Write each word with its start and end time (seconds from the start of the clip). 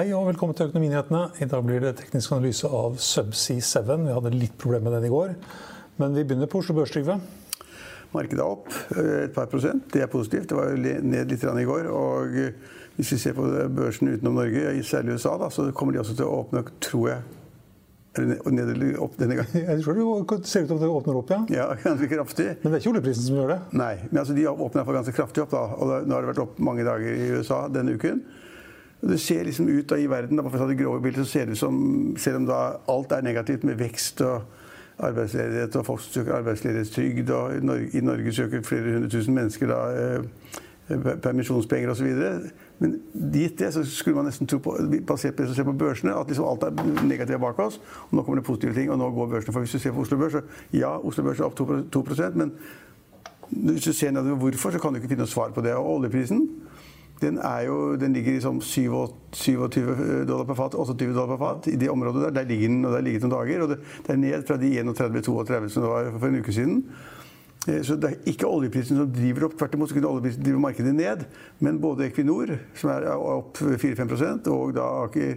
Hei 0.00 0.14
og 0.16 0.30
velkommen 0.30 0.56
til 0.56 0.70
Økonominyhetene. 0.70 1.18
I 1.44 1.46
dag 1.50 1.64
blir 1.66 1.82
det 1.84 1.90
teknisk 1.98 2.32
analyse 2.32 2.64
av 2.72 2.94
Subsea 3.04 3.60
7. 3.60 3.90
Vi 4.06 4.14
hadde 4.16 4.30
litt 4.32 4.54
problemer 4.56 4.86
med 4.86 4.94
den 4.96 5.10
i 5.10 5.12
går. 5.12 5.34
Men 6.00 6.14
vi 6.16 6.22
begynner 6.24 6.48
på 6.48 6.62
Oslo 6.62 6.72
Børs, 6.78 6.94
Trygve. 6.94 7.18
Markedet 8.14 8.40
er 8.40 8.46
opp 8.46 8.70
eh, 8.94 9.26
et 9.26 9.34
par 9.34 9.50
prosent. 9.52 9.90
Det 9.92 10.00
er 10.00 10.08
positivt. 10.08 10.46
Det 10.48 10.56
var 10.56 10.72
jo 10.72 10.80
ned 10.80 11.34
litt 11.34 11.44
i 11.44 11.66
går. 11.68 11.90
Og 11.92 12.40
eh, 12.40 12.56
hvis 12.96 13.12
vi 13.12 13.20
ser 13.26 13.36
på 13.36 13.44
børsen 13.76 14.14
utenom 14.14 14.40
Norge, 14.40 14.72
særlig 14.88 15.20
USA, 15.20 15.36
da, 15.36 15.52
så 15.52 15.68
kommer 15.76 15.92
de 15.92 16.00
også 16.00 16.16
til 16.16 16.30
å 16.32 16.40
åpne, 16.46 16.64
tror 16.80 17.08
jeg 17.10 18.24
ned 18.24 18.72
eller 18.72 19.04
opp 19.04 19.20
denne 19.20 19.36
gangen? 19.36 19.68
Jeg 19.68 19.84
tror 19.84 20.00
det 20.00 20.42
ser 20.48 20.64
ut 20.64 20.78
at 20.78 20.80
det 20.80 20.94
åpner 20.96 21.20
opp, 21.20 21.36
ja. 21.36 21.42
Ja, 21.52 21.70
ganske 21.84 22.08
kraftig. 22.08 22.54
Men 22.62 22.72
det 22.72 22.78
er 22.78 22.86
ikke 22.86 22.96
oljeprisen 22.96 23.28
som 23.28 23.42
gjør 23.42 23.52
det? 23.58 23.62
Nei, 23.76 23.94
men 24.08 24.24
altså, 24.24 24.32
de 24.32 24.48
iallfall 24.48 24.96
ganske 25.02 25.20
kraftig 25.20 25.44
opp. 25.44 25.52
da, 25.52 25.66
og 25.76 26.08
Nå 26.08 26.16
har 26.16 26.24
det 26.24 26.32
vært 26.38 26.46
opp 26.48 26.56
mange 26.72 26.88
dager 26.88 27.20
i 27.20 27.34
USA 27.36 27.66
denne 27.68 28.00
uken. 28.00 28.24
Det 29.00 29.20
ser 29.20 29.44
liksom 29.44 29.68
ut 29.68 29.92
i 29.96 30.06
verden, 30.10 30.36
da, 30.36 30.66
det 30.66 30.78
grove 30.78 31.00
bildet, 31.02 31.26
så 31.26 31.32
ser 31.32 31.44
det 31.44 31.56
ut 31.56 31.58
som 31.58 32.16
selv 32.20 32.36
om 32.36 32.46
da 32.46 32.58
alt 32.88 33.12
er 33.12 33.22
negativt 33.24 33.64
med 33.64 33.78
vekst 33.80 34.20
og 34.20 34.42
arbeidsledighet, 35.00 35.76
og 35.76 35.86
folk 35.86 36.00
søker 36.00 36.34
arbeidsledighetstrygd, 36.34 37.30
og 37.30 37.54
i 37.56 37.60
Norge, 37.64 37.88
i 37.96 38.00
Norge 38.04 38.32
søker 38.32 38.62
flere 38.62 38.92
hundre 38.92 39.08
tusen 39.08 39.34
mennesker 39.34 39.72
da, 39.72 39.78
eh, 39.96 40.58
permisjonspenger 41.22 41.90
osv. 41.90 42.10
Men 42.78 43.00
gitt 43.32 43.58
det, 43.58 43.72
så 43.74 43.84
skulle 43.84 44.16
man 44.16 44.24
nesten 44.24 44.46
tro 44.46 44.58
på, 44.58 44.76
basert 45.06 45.36
på 45.36 45.42
det 45.42 45.48
som 45.50 45.58
skjer 45.58 45.68
på 45.68 45.76
børsene, 45.78 46.14
at 46.16 46.28
liksom 46.28 46.48
alt 46.48 46.62
er 46.62 47.04
negativt 47.06 47.40
bak 47.40 47.58
oss. 47.58 47.80
og 48.10 48.16
Nå 48.16 48.22
kommer 48.22 48.40
det 48.40 48.46
positive 48.46 48.74
ting, 48.74 48.90
og 48.90 48.98
nå 48.98 49.10
går 49.10 49.26
børsene. 49.26 49.52
For 49.52 49.60
hvis 49.60 49.72
du 49.72 49.78
ser 49.78 49.92
på 49.92 50.00
Oslo 50.00 50.16
Børs, 50.16 50.32
så 50.32 50.40
ja, 50.72 50.96
Oslo 50.98 51.24
Børs 51.24 51.40
er 51.40 51.44
opp 51.44 51.56
2, 51.56 51.82
2 51.92 52.04
men 52.34 52.52
hvis 53.50 53.84
du 53.84 53.92
ser 53.92 54.10
nedover 54.10 54.36
hvorfor, 54.36 54.70
så 54.70 54.78
kan 54.78 54.92
du 54.92 55.00
ikke 55.00 55.08
finne 55.08 55.24
noe 55.24 55.30
svar 55.30 55.50
på 55.50 55.60
det. 55.60 55.74
Og 55.74 55.96
oljeprisen 55.96 56.48
den, 57.20 57.38
jo, 57.66 57.76
den 58.00 58.14
ligger 58.16 58.36
i 58.36 58.42
sånn 58.42 58.60
27 58.64 60.26
dollar 60.28 60.46
per 60.48 60.58
fat, 60.58 60.74
28 60.74 61.12
dollar 61.12 61.30
per 61.34 61.40
fat. 61.42 61.70
I 61.72 61.78
det 61.80 61.90
området 61.92 62.26
der, 62.26 62.36
der 62.40 62.48
ligger 62.48 62.72
den, 62.72 62.82
og 62.84 62.92
det 62.92 63.00
har 63.00 63.06
ligget 63.06 63.26
noen 63.26 63.34
dager. 63.36 63.64
Og 63.64 63.72
det, 63.72 63.78
det 64.06 64.14
er 64.14 64.20
ned 64.24 64.46
fra 64.48 64.58
de 64.60 64.74
31-32 64.80 65.72
som 65.74 65.84
det 65.84 65.94
var 65.94 66.12
for 66.16 66.28
en 66.30 66.40
uke 66.40 66.54
siden. 66.56 66.84
Eh, 67.68 67.80
så 67.84 67.96
det 68.00 68.10
er 68.10 68.30
ikke 68.32 68.48
oljeprisen 68.48 69.00
som 69.00 69.10
driver 69.14 69.48
opp. 69.48 69.56
Tvert 69.60 69.76
imot 69.76 69.92
så 69.92 69.98
kunne 69.98 70.12
oljeprisen 70.14 70.44
drive 70.46 70.62
markedet 70.64 70.94
ned. 70.96 71.26
Men 71.60 71.80
både 71.82 72.08
Equinor, 72.08 72.54
som 72.78 72.94
er 72.94 73.10
opp 73.14 73.60
4-5 73.60 74.48
og 74.52 74.76
da 74.78 74.86
Aker, 75.04 75.34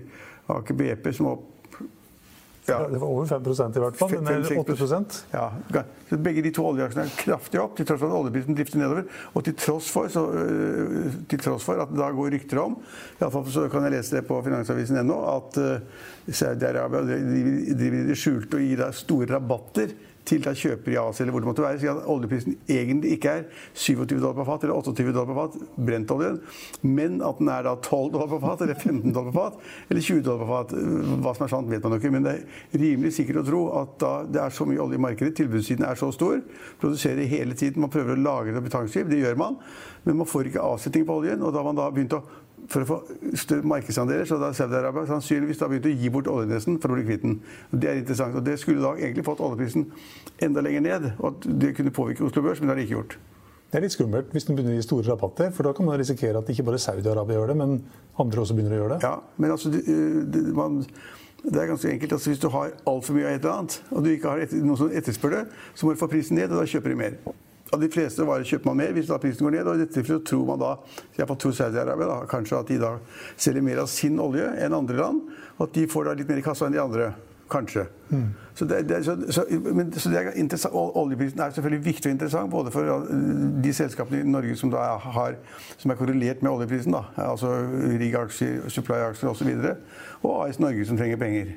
Aker 0.54 0.80
BP, 0.80 1.12
som 1.18 1.28
er 1.28 1.36
opp 1.38 1.50
ja. 2.66 2.78
Det 2.88 2.98
var 2.98 3.08
over 3.08 3.26
5% 3.26 3.78
i 3.78 3.82
hvert 3.84 3.98
fall. 4.00 4.12
Den 4.12 4.28
er 4.28 4.44
8% 4.62 5.18
Ja. 5.34 5.50
Begge 6.14 6.44
de 6.46 6.52
to 6.56 6.64
oljeaksjene 6.70 7.04
er 7.10 7.18
kraftig 7.18 7.60
opp, 7.60 7.76
til 7.76 7.88
tross 7.90 8.00
for 8.00 8.12
at 8.14 8.20
oljeprisen 8.22 8.56
drifter 8.56 8.80
nedover. 8.80 9.10
Og 9.34 9.44
til 9.44 9.58
tross 9.60 9.90
for, 9.92 10.08
så, 10.14 10.24
øh, 10.32 11.12
til 11.28 11.44
tross 11.44 11.68
for 11.68 11.82
at 11.84 11.92
det 11.92 12.00
da 12.00 12.10
går 12.16 12.32
rykter 12.38 12.62
om, 12.64 12.78
iallfall 13.20 13.50
så 13.52 13.68
kan 13.74 13.88
jeg 13.88 13.98
lese 13.98 14.16
det 14.16 14.24
på 14.30 14.40
Finansavisen 14.46 15.02
ennå, 15.02 15.20
at 15.34 15.60
uh, 15.60 16.08
Saudi-Arabia 16.30 17.04
driver 17.04 18.00
i 18.00 18.08
det 18.08 18.18
skjulte 18.20 18.60
og 18.60 18.64
gir 18.64 18.80
deg 18.80 18.96
store 18.96 19.32
rabatter 19.34 19.96
til 20.28 20.44
da 20.44 20.54
kjøper 20.56 20.94
i 20.94 20.98
Asia 21.00 21.24
eller 21.24 21.36
hvor 21.36 21.44
det 21.44 21.50
måtte 21.50 21.64
være, 21.66 21.80
sier 21.82 21.98
at 21.98 22.10
oljeprisen 22.10 22.56
egentlig 22.72 23.18
ikke 23.18 23.34
er 23.40 23.46
27 23.76 24.18
dollar 24.20 24.36
per 24.38 24.48
fat 24.48 24.66
eller 24.66 24.80
28 24.80 25.14
dollar 25.16 25.30
per 25.30 25.40
fat, 25.40 25.58
brentoljen, 25.90 26.40
men 26.86 27.20
at 27.26 27.42
den 27.42 27.52
er 27.54 27.66
da 27.68 27.76
12 27.80 28.14
dollar 28.14 28.30
per 28.32 28.44
fat 28.44 28.66
eller 28.66 28.80
15 28.80 29.16
dollar 29.16 29.32
per 29.32 29.38
fat 29.40 29.90
eller 29.90 30.08
20 30.08 30.24
dollar 30.28 30.44
per 30.44 30.52
fat. 30.54 30.76
Hva 31.24 31.36
som 31.38 31.48
er 31.48 31.54
sant, 31.56 31.72
vet 31.72 31.88
man 31.88 31.98
ikke, 31.98 32.14
men 32.14 32.28
det 32.28 32.36
er 32.38 32.84
rimelig 32.84 33.14
sikkert 33.18 33.42
å 33.44 33.48
tro 33.48 33.64
at 33.82 34.08
det 34.34 34.44
er 34.44 34.56
så 34.56 34.68
mye 34.70 34.82
olje 34.84 35.00
i 35.00 35.04
markedet, 35.08 35.36
tilbudssiden 35.40 35.88
er 35.88 36.00
så 36.00 36.12
stor, 36.16 36.40
produserer 36.82 37.30
hele 37.30 37.58
tiden, 37.60 37.84
man 37.84 37.94
prøver 37.94 38.16
å 38.16 38.24
lagre 38.24 38.56
et 38.56 38.68
betonskip, 38.68 39.10
det 39.12 39.22
gjør 39.24 39.40
man, 39.40 39.60
men 40.08 40.20
man 40.20 40.30
får 40.30 40.50
ikke 40.50 40.64
avsetning 40.64 41.08
på 41.08 41.20
oljen, 41.22 41.44
og 41.44 41.54
da 41.54 41.62
har 41.62 41.70
man 41.70 41.80
da 41.80 41.90
begynt 41.94 42.16
å 42.16 42.24
for 42.72 42.84
å 42.84 42.88
få 42.88 42.98
større 43.40 43.68
markedsandeler, 43.68 44.26
så 44.30 44.38
da 44.42 44.52
Saudi-Arabia 44.56 45.08
sannsynligvis 45.10 45.60
da 45.60 45.70
begynt 45.72 45.90
å 45.90 45.94
gi 45.94 46.12
bort 46.14 46.30
oljenesten 46.32 46.80
for 46.82 46.94
å 46.94 46.98
bli 46.98 47.06
kvitt 47.08 47.26
den. 47.26 47.38
Det 47.72 47.90
er 47.90 48.00
interessant. 48.02 48.38
og 48.40 48.46
Det 48.46 48.58
skulle 48.62 48.84
da 48.84 48.94
egentlig 48.96 49.26
fått 49.28 49.44
oljeprisen 49.44 49.90
enda 50.44 50.64
lenger 50.64 50.86
ned. 50.88 51.12
og 51.20 51.30
at 51.32 51.48
Det 51.60 51.76
kunne 51.78 51.96
påvirke 51.96 52.26
Oslo 52.28 52.44
Børs, 52.46 52.62
men 52.62 52.70
det 52.70 52.76
har 52.76 52.82
det 52.82 52.88
ikke 52.88 53.00
gjort. 53.00 53.18
Det 53.74 53.80
er 53.80 53.86
litt 53.88 53.96
skummelt 53.96 54.34
hvis 54.36 54.46
den 54.46 54.56
begynner 54.56 54.76
å 54.76 54.78
gi 54.78 54.86
store 54.86 55.08
rabatter, 55.08 55.50
for 55.52 55.66
da 55.66 55.74
kan 55.74 55.88
man 55.88 55.98
risikere 55.98 56.38
at 56.38 56.50
ikke 56.54 56.66
bare 56.68 56.82
Saudi-Arabia 56.82 57.40
gjør 57.40 57.54
det, 57.54 57.58
men 57.58 57.80
andre 58.22 58.44
også 58.44 58.54
begynner 58.54 58.76
å 58.76 58.82
gjøre 58.84 58.98
det. 58.98 59.08
Ja, 59.08 59.16
men 59.42 59.54
altså, 59.56 59.72
det, 59.74 59.82
det, 60.30 60.44
man, 60.54 60.84
det 61.42 61.58
er 61.58 61.72
ganske 61.72 61.90
enkelt. 61.90 62.14
Altså, 62.14 62.30
hvis 62.30 62.44
du 62.44 62.52
har 62.54 62.76
altfor 62.86 63.18
mye 63.18 63.26
av 63.26 63.34
et 63.34 63.42
eller 63.42 63.56
annet, 63.56 63.80
og 63.90 64.06
du 64.06 64.12
ikke 64.14 64.30
har 64.30 64.44
et, 64.46 64.54
noen 64.62 64.78
som 64.78 64.94
etterspør 64.94 65.34
det, 65.40 65.42
så 65.74 65.88
må 65.88 65.96
du 65.96 66.04
få 66.04 66.12
prisen 66.12 66.38
ned, 66.38 66.54
og 66.54 66.62
da 66.62 66.70
kjøper 66.70 66.94
de 66.94 67.00
mer 67.02 67.18
av 67.74 67.82
de 67.82 67.90
fleste 67.92 68.26
varer 68.28 68.48
kjøper 68.48 68.70
man 68.70 68.80
mer 68.84 68.94
hvis 68.96 69.10
da 69.10 69.20
prisen 69.22 69.46
går 69.48 69.58
ned. 69.58 69.68
og 69.68 69.76
I 69.76 69.84
dette 69.84 69.98
tilfellet 69.98 70.26
tror 70.30 70.46
man 70.48 70.62
da 70.62 70.72
iallfall 71.18 71.40
tror 71.42 71.58
Saudi-Arabia 71.58 72.22
kanskje 72.32 72.60
at 72.60 72.72
de 72.72 72.80
da 72.82 72.96
selger 73.36 73.66
mer 73.66 73.84
av 73.84 73.92
sin 73.92 74.20
olje 74.22 74.48
enn 74.62 74.78
andre 74.78 75.00
land. 75.00 75.22
Og 75.58 75.68
at 75.68 75.78
de 75.78 75.88
får 75.90 76.10
da 76.10 76.18
litt 76.18 76.30
mer 76.30 76.42
i 76.42 76.46
kassa 76.46 76.70
enn 76.70 76.76
de 76.78 76.84
andre. 76.84 77.14
Kanskje. 77.52 77.84
Mm. 78.10 78.30
Så, 78.56 78.66
det, 78.66 78.78
det, 78.90 79.04
så, 79.06 79.14
så, 79.36 79.44
men, 79.50 79.92
så 79.94 80.10
det 80.10 80.22
er 80.22 80.30
interessant. 80.40 80.74
Oljeprisen 80.74 81.42
er 81.44 81.52
selvfølgelig 81.54 81.86
viktig 81.86 82.10
og 82.10 82.16
interessant 82.16 82.52
både 82.54 82.72
for 82.74 83.04
de 83.64 83.74
selskapene 83.76 84.24
i 84.24 84.30
Norge 84.30 84.56
som, 84.58 84.72
har, 84.74 85.36
som 85.78 85.92
er 85.92 86.00
korrelert 86.00 86.42
med 86.42 86.54
oljeprisen, 86.54 86.96
da, 86.96 87.04
altså 87.28 87.52
Rig-aksjer, 88.00 88.64
Supply-aksjer 88.74 89.30
osv., 89.30 89.52
og, 89.52 89.68
så 89.68 89.76
og 90.24 90.48
AS 90.48 90.62
Norge 90.64 90.88
som 90.88 90.98
trenger 90.98 91.20
penger. 91.22 91.54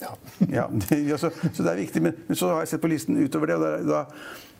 Ja. 0.00 0.14
ja 0.52 0.68
det, 0.88 1.18
så, 1.20 1.30
så 1.52 1.62
det 1.62 1.72
er 1.72 1.82
viktig. 1.82 2.02
Men, 2.02 2.16
men, 2.26 2.36
så 2.36 2.54
har 2.54 2.64
jeg 2.64 2.74
sett 2.74 2.84
på 2.84 2.90
listen 2.92 3.18
utover 3.20 3.52
det, 3.52 3.58
og 3.60 3.90
da, 3.90 4.04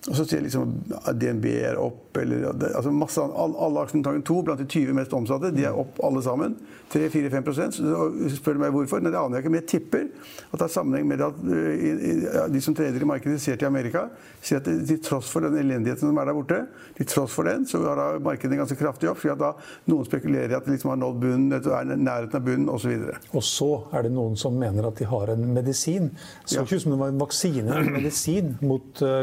og 0.09 0.17
så 0.17 0.25
ser 0.25 0.41
liksom 0.41 0.71
DNB 1.13 1.47
er 1.61 1.77
opp, 1.77 2.17
eller 2.17 2.47
altså 2.49 2.93
masse, 2.95 3.21
Alle, 3.21 3.57
alle 3.61 3.83
aksjene 3.85 4.23
2 4.25 4.37
blant 4.47 4.61
de 4.63 4.65
20 4.65 4.97
mest 4.97 5.13
omsatte, 5.13 5.51
de 5.53 5.67
er 5.69 5.77
opp 5.77 6.01
alle 6.07 6.23
sammen. 6.25 6.55
3-4-5 6.91 7.51
Så 7.77 8.39
spør 8.39 8.57
du 8.57 8.63
meg 8.65 8.73
hvorfor? 8.75 9.03
Nei, 9.03 9.13
det 9.13 9.21
aner 9.21 9.39
jeg 9.39 9.45
ikke. 9.45 9.53
Men 9.53 9.61
jeg 9.61 9.69
tipper 9.71 10.07
at 10.49 10.57
det 10.57 10.65
har 10.65 10.73
sammenheng 10.73 11.07
med 11.07 11.23
at 11.23 11.37
uh, 11.45 12.47
de 12.51 12.63
som 12.65 12.75
treder 12.75 13.05
i 13.05 13.07
markedet, 13.07 13.39
ser 13.43 13.61
til 13.61 13.69
Amerika, 13.69 14.07
sier 14.43 14.63
at 14.63 14.71
til 14.89 15.03
tross 15.05 15.29
for 15.31 15.45
den 15.45 15.59
elendigheten 15.61 16.09
som 16.09 16.19
er 16.19 16.31
der 16.31 16.39
borte, 16.39 16.63
til 16.97 17.11
tross 17.13 17.37
for 17.37 17.47
den, 17.47 17.69
så 17.69 17.83
har 17.85 18.01
da 18.01 18.09
markedet 18.25 18.59
ganske 18.59 18.79
kraftig 18.81 19.13
opp. 19.13 19.21
slik 19.21 19.37
at 19.37 19.45
da 19.45 19.53
noen 19.93 20.09
spekulerer 20.09 20.55
i 20.55 20.59
at 20.59 20.67
de 20.67 20.75
liksom 20.75 20.95
har 20.95 20.99
nådd 21.03 21.21
bunnen, 21.23 21.53
er 21.61 21.93
nærheten 21.93 22.41
av 22.41 22.49
bunnen 22.49 22.73
osv. 22.73 22.97
Og, 22.97 23.37
og 23.37 23.47
så 23.47 23.71
er 23.95 24.09
det 24.09 24.15
noen 24.17 24.41
som 24.41 24.57
mener 24.59 24.89
at 24.89 24.99
de 24.99 25.11
har 25.13 25.37
en 25.37 25.47
medisin. 25.55 26.11
Så 26.43 26.65
ikke 26.65 26.81
ut 26.81 26.89
som 26.89 26.97
det 26.97 27.03
var 27.05 27.15
en 27.15 27.23
vaksine, 27.23 27.79
en 27.85 27.95
medisin 28.01 28.55
mot 28.65 29.05
uh, 29.05 29.23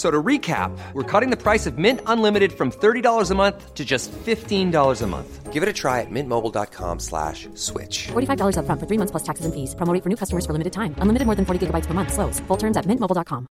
So 0.00 0.10
to 0.10 0.22
recap, 0.22 0.70
we're 0.94 1.02
cutting 1.02 1.28
the 1.28 1.36
price 1.36 1.66
of 1.66 1.76
Mint 1.76 2.00
Unlimited 2.06 2.54
from 2.54 2.72
$30 2.72 3.30
a 3.30 3.34
month 3.34 3.74
to 3.74 3.84
just 3.84 4.10
$15 4.12 5.02
a 5.02 5.06
month. 5.06 5.52
Give 5.52 5.62
it 5.62 5.68
a 5.68 5.74
try 5.74 6.00
at 6.00 6.10
mintmobile.com 6.10 7.00
slash 7.00 7.50
switch. 7.54 8.08
$45 8.08 8.56
up 8.56 8.64
front 8.64 8.80
for 8.80 8.86
three 8.86 8.96
months 8.96 9.10
plus 9.10 9.24
taxes 9.24 9.44
and 9.44 9.54
fees. 9.54 9.74
Promo 9.74 9.92
for 10.02 10.08
new 10.08 10.16
customers 10.16 10.46
for 10.46 10.52
limited 10.52 10.72
time. 10.72 10.94
Unlimited 11.02 11.26
more 11.26 11.34
than 11.34 11.44
40 11.44 11.66
gigabytes 11.66 11.86
per 11.86 11.92
month. 11.92 12.14
Slows. 12.14 12.40
Full 12.48 12.56
terms 12.56 12.78
at 12.78 12.86
mintmobile.com. 12.86 13.46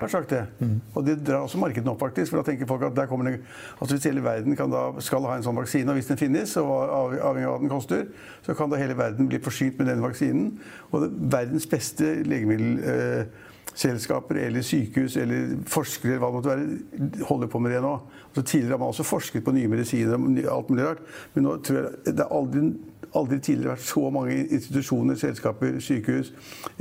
Jeg 0.00 0.02
Har 0.02 0.08
sagt 0.08 0.30
det. 0.30 0.46
Mm. 0.60 0.80
Og 0.94 1.06
det 1.06 1.26
drar 1.26 1.44
også 1.44 1.58
markedene 1.58 1.90
opp, 1.92 2.00
faktisk. 2.00 2.32
For 2.32 2.40
da 2.40 2.50
tenker 2.50 2.66
folk 2.66 2.82
at 2.82 2.96
der 2.96 3.06
kommer 3.06 3.28
det, 3.30 3.40
altså 3.80 3.94
hvis 3.94 4.04
hele 4.08 4.24
verden 4.24 4.56
da, 4.56 4.84
skal 4.98 5.28
ha 5.28 5.36
en 5.36 5.44
sånn 5.44 5.60
vaksine, 5.60 5.92
og 5.92 6.00
hvis 6.00 6.08
den 6.08 6.18
finnes, 6.18 6.56
og 6.56 6.72
avhengig 7.20 7.46
av 7.46 7.52
hva 7.52 7.60
den 7.60 7.70
koster, 7.70 8.06
så 8.42 8.56
kan 8.56 8.72
da 8.72 8.80
hele 8.80 8.96
verden 8.96 9.28
bli 9.28 9.38
forsynt 9.44 9.78
med 9.78 9.92
den 9.92 10.02
vaksinen. 10.02 10.54
Og 10.90 11.04
det, 11.04 11.10
verdens 11.36 11.68
beste 11.68 12.22
legemiddel... 12.24 12.80
Eh, 12.80 13.50
selskaper 13.74 14.38
eller 14.38 14.62
sykehus 14.64 15.16
eller 15.20 15.56
forskere 15.70 16.14
eller 16.14 16.22
hva 16.22 16.30
det 16.30 16.38
måtte 16.38 16.52
være, 16.52 17.22
holder 17.28 17.50
på 17.50 17.60
med 17.62 17.74
det 17.74 17.80
nå. 17.82 17.94
Altså, 18.28 18.42
tidligere 18.42 18.76
har 18.76 18.82
man 18.84 18.92
også 18.94 19.06
forsket 19.06 19.44
på 19.44 19.54
nye 19.56 19.70
medisiner 19.70 20.14
og 20.14 20.50
alt 20.56 20.70
mulig 20.70 20.86
rart. 20.86 21.02
Men 21.34 21.48
nå 21.48 21.56
tror 21.66 21.80
jeg 21.80 22.14
det 22.14 22.24
er 22.24 22.36
aldri, 22.38 22.64
aldri 23.14 23.38
tidligere 23.38 23.74
vært 23.74 23.86
så 23.86 24.02
mange 24.12 24.36
institusjoner, 24.42 25.18
selskaper, 25.18 25.78
sykehus, 25.84 26.32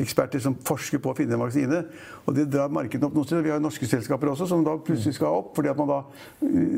eksperter 0.02 0.42
som 0.44 0.56
forsker 0.66 1.02
på 1.04 1.12
å 1.12 1.18
finne 1.18 1.38
en 1.38 1.44
vaksine. 1.44 1.84
Og 2.26 2.38
det 2.38 2.48
drar 2.54 2.72
markedet 2.74 3.06
opp 3.06 3.16
noen 3.18 3.28
steder. 3.28 3.46
Vi 3.46 3.54
har 3.54 3.62
norske 3.62 3.90
selskaper 3.90 4.32
også 4.32 4.48
som 4.50 4.64
da 4.66 4.78
plutselig 4.82 5.18
skal 5.18 5.40
opp. 5.42 5.54
fordi 5.56 5.70
at 5.70 5.78
man 5.78 5.92
da, 5.92 6.00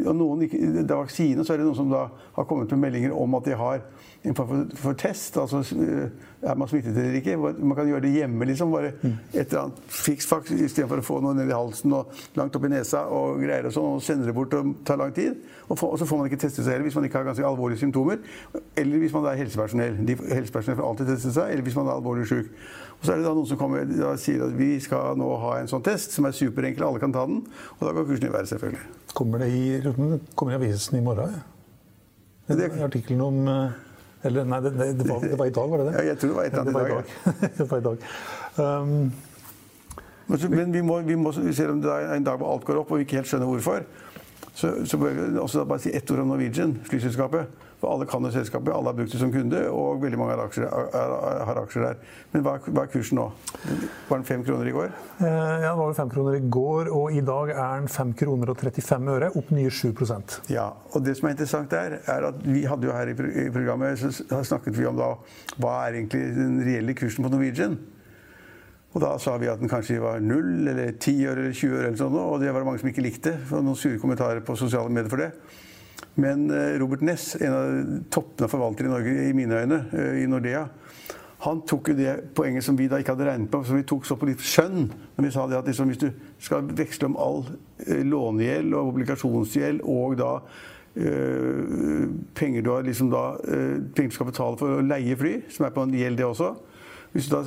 og 0.09 0.15
noen 0.15 0.41
ikke, 0.47 0.57
Det 0.75 0.91
er 0.91 1.03
vaksine, 1.03 1.45
så 1.45 1.53
er 1.53 1.57
det 1.57 1.65
noen 1.65 1.75
som 1.75 1.89
da 1.89 2.07
har 2.35 2.45
kommet 2.45 2.71
med 2.71 2.79
meldinger 2.79 3.15
om 3.15 3.35
at 3.35 3.45
de 3.45 3.55
har 3.55 3.81
en 4.25 4.35
form 4.35 4.47
for, 4.47 4.77
for, 4.77 4.93
test. 4.93 5.37
altså 5.37 5.61
Er 6.41 6.55
man 6.55 6.67
smittet 6.67 6.97
eller 6.97 7.13
ikke? 7.19 7.37
Man 7.37 7.75
kan 7.75 7.87
gjøre 7.87 8.01
det 8.01 8.13
hjemme, 8.15 8.45
liksom. 8.45 8.71
Bare 8.71 8.91
et 9.33 9.47
eller 9.47 9.61
annet 9.61 9.81
fiksfaks 9.87 10.51
istedenfor 10.51 11.01
å 11.01 11.05
få 11.05 11.19
noe 11.23 11.35
ned 11.37 11.49
i 11.49 11.55
halsen 11.55 11.93
og 11.93 12.11
langt 12.37 12.55
opp 12.55 12.65
i 12.65 12.71
nesa 12.73 13.05
og 13.13 13.39
greier 13.41 13.69
og 13.69 13.75
sånn, 13.75 13.97
og 13.97 14.03
sende 14.05 14.27
det 14.27 14.35
bort 14.35 14.53
og 14.57 14.73
tar 14.85 14.99
lang 15.01 15.13
tid. 15.15 15.37
Og, 15.67 15.77
for, 15.77 15.93
og 15.93 16.01
så 16.01 16.07
får 16.09 16.21
man 16.21 16.29
ikke 16.29 16.41
testet 16.41 16.65
seg 16.65 16.75
heller 16.75 16.89
hvis 16.89 16.97
man 16.97 17.07
ikke 17.07 17.21
har 17.21 17.29
ganske 17.29 17.47
alvorlige 17.47 17.83
symptomer. 17.85 18.21
Eller 18.77 19.01
hvis 19.01 19.13
man 19.15 19.25
da 19.25 19.33
er 19.33 19.44
helsepersonell. 19.45 19.95
De, 20.07 20.17
helsepersonell 20.33 20.79
får 20.81 20.89
alltid 20.89 21.13
teste 21.13 21.31
seg, 21.37 21.53
eller 21.53 21.65
hvis 21.65 21.77
man 21.79 21.87
er 21.87 21.95
alvorlig 21.95 22.27
syk. 22.29 22.51
Og 22.95 23.07
så 23.07 23.13
er 23.13 23.21
det 23.21 23.27
da 23.27 23.33
noen 23.37 23.49
som 23.49 23.59
kommer 23.59 23.87
og 24.09 24.19
sier 24.21 24.43
at 24.45 24.53
vi 24.57 24.69
skal 24.83 25.17
nå 25.19 25.31
ha 25.41 25.55
en 25.61 25.71
sånn 25.71 25.83
test 25.85 26.15
som 26.15 26.27
er 26.27 26.35
superenkel, 26.35 26.85
alle 26.87 27.01
kan 27.03 27.15
ta 27.15 27.25
den. 27.29 27.41
Og 27.77 27.87
da 27.87 27.95
går 27.95 28.07
kursen 28.11 28.29
i 28.29 28.35
været, 28.35 28.51
selvfølgelig. 28.51 28.85
Kommer 29.15 29.43
det 29.43 29.49
i, 29.55 29.65
kommer 30.35 30.55
i 30.55 30.59
avisen 30.59 30.99
i 30.99 31.03
morgen? 31.05 31.35
Ja. 31.35 32.55
Det 32.55 32.67
er 32.67 32.85
artikkelen 32.85 33.23
om 33.25 33.47
eller 34.25 34.47
nei, 34.49 34.57
det, 34.63 34.71
det, 34.73 35.05
var, 35.05 35.21
det, 35.21 35.37
var, 35.37 35.45
i 35.45 35.53
dag, 35.53 35.69
var 35.69 35.81
det 35.81 35.85
det? 35.85 35.93
Ja, 35.93 36.03
jeg 36.07 36.17
tror 36.17 36.29
det 36.31 36.35
var 36.35 36.43
et 36.47 36.53
eller 36.53 36.61
annet 36.61 36.75
i 36.75 36.93
dag. 36.95 37.03
det 37.57 37.65
var 37.69 37.77
i 37.77 37.85
dag. 37.85 37.97
Um, 38.57 39.11
men 40.49 40.73
vi 40.73 40.81
må, 40.81 40.97
vi 41.05 41.17
må, 41.19 41.33
selv 41.35 41.75
om 41.75 41.81
det 41.83 41.91
er 41.93 42.15
en 42.15 42.25
dag 42.25 42.39
hvor 42.41 42.55
alt 42.55 42.65
går 42.65 42.79
opp 42.81 42.93
og 42.93 42.97
vi 42.97 43.05
ikke 43.05 43.19
helt 43.19 43.29
skjønner 43.29 43.51
hvorfor, 43.51 43.85
så, 44.55 44.71
så 44.87 44.97
bør 44.97 45.13
vi 45.13 45.27
også 45.37 45.65
bare 45.69 45.83
si 45.83 45.93
ett 45.93 46.11
ord 46.11 46.23
om 46.23 46.33
Norwegian, 46.33 46.73
flyselskapet. 46.89 47.51
For 47.85 47.93
alle 47.93 48.05
kan 48.09 48.25
jo 48.25 48.31
selskapet, 48.33 48.73
alle 48.73 48.89
har 48.89 48.97
brukt 48.97 49.11
det 49.13 49.19
som 49.21 49.29
kunde, 49.29 49.59
og 49.69 49.99
veldig 50.01 50.17
mange 50.17 50.33
har 50.33 50.39
aksjer, 50.47 50.65
har 51.45 51.59
aksjer 51.61 51.83
der. 51.85 51.99
Men 52.31 52.45
hva, 52.47 52.55
hva, 52.65 52.85
er 52.85 52.89
kursen 52.89 53.19
nå? 53.19 53.25
Var 54.07 54.15
den 54.15 54.25
fem 54.25 54.45
kroner 54.47 54.69
i 54.71 54.73
går? 54.73 54.95
Eh, 55.19 55.27
ja, 55.27 55.67
den 55.67 55.81
var 55.83 55.93
fem 55.99 56.09
kroner 56.09 56.39
i 56.39 56.41
går, 56.55 56.89
og 56.97 57.13
i 57.13 57.21
dag 57.27 57.51
er 57.53 57.83
den 57.83 57.91
fem 57.93 58.15
kroner 58.17 58.49
og 58.55 58.57
35 58.57 59.11
øre, 59.13 59.29
opp 59.37 59.51
nye 59.53 59.69
7% 59.69 60.39
Ja, 60.49 60.71
og 60.95 61.05
det 61.05 61.13
som 61.19 61.29
er 61.29 61.35
interessant 61.35 61.75
der, 61.75 61.99
er 62.09 62.25
at 62.31 62.39
vi 62.41 62.63
hadde 62.65 62.89
jo 62.89 62.95
her 62.95 63.11
i 63.13 63.49
programmet 63.53 64.01
så 64.01 64.41
snakket 64.49 64.79
vi 64.79 64.87
om 64.89 64.97
da, 64.97 65.11
hva 65.61 65.75
er 65.83 65.99
egentlig 65.99 66.23
den 66.39 66.57
reelle 66.65 66.97
kursen 66.97 67.27
på 67.27 67.31
Norwegian. 67.35 67.77
Og 68.95 69.03
da 69.03 69.11
sa 69.21 69.35
vi 69.37 69.51
at 69.51 69.61
den 69.61 69.69
kanskje 69.69 69.99
var 70.01 70.25
null 70.25 70.71
eller 70.71 70.97
ti 70.97 71.19
øre 71.27 71.43
eller 71.43 71.53
20 71.53 71.77
øre, 71.77 71.85
eller 71.91 72.01
sånn, 72.01 72.17
og 72.17 72.41
det 72.41 72.49
var 72.49 72.65
det 72.65 72.71
mange 72.71 72.81
som 72.81 72.89
ikke 72.89 73.05
likte. 73.05 73.37
Og 73.51 73.61
noen 73.61 73.77
sure 73.77 74.01
kommentarer 74.01 74.41
på 74.41 74.57
sosiale 74.57 74.89
medier 74.89 75.13
for 75.13 75.21
det. 75.21 75.33
Men 76.15 76.47
eh, 76.51 76.77
Robert 76.79 77.03
Ness, 77.03 77.35
en 77.41 77.53
av 77.53 77.93
toppene 78.13 78.47
av 78.47 78.51
forvaltere 78.53 78.87
i 78.87 78.93
Norge, 78.93 79.15
i 79.29 79.35
mine 79.35 79.61
øyne, 79.63 79.79
eh, 79.91 80.21
i 80.23 80.27
Nordea, 80.31 80.65
han 81.45 81.61
tok 81.67 81.91
jo 81.91 81.97
det 81.97 82.13
poenget 82.37 82.63
som 82.65 82.77
vi 82.79 82.87
da 82.89 82.97
ikke 83.01 83.13
hadde 83.13 83.27
regnet 83.27 83.51
på, 83.51 83.59
som 83.67 83.77
vi 83.77 83.85
tok 83.87 84.07
så 84.07 84.15
på 84.17 84.29
litt 84.29 84.43
skjønn. 84.43 84.87
Når 85.17 85.27
vi 85.27 85.33
sa 85.35 85.43
det 85.49 85.59
at 85.59 85.67
liksom, 85.69 85.91
hvis 85.91 86.01
du 86.01 86.07
skal 86.41 86.69
veksle 86.77 87.09
om 87.11 87.19
all 87.21 87.43
eh, 87.85 88.05
lånegjeld 88.07 88.73
og 88.73 88.93
obligasjonsgjeld 88.93 89.83
og 89.83 90.15
da 90.21 90.31
øh, 90.95 92.07
penger 92.39 92.65
du 92.65 92.71
har 92.71 92.87
liksom 92.87 93.11
da, 93.13 93.25
øh, 93.43 93.75
penger 93.95 94.13
du 94.13 94.17
skal 94.17 94.31
betale 94.31 94.61
for 94.61 94.77
å 94.77 94.85
leie 94.85 95.19
fly, 95.19 95.35
som 95.51 95.67
er 95.67 95.75
på 95.75 95.85
en 95.85 95.99
gjeld 95.99 96.21
det 96.21 96.27
også, 96.29 96.53
hvis 97.15 97.29
da, 97.31 97.39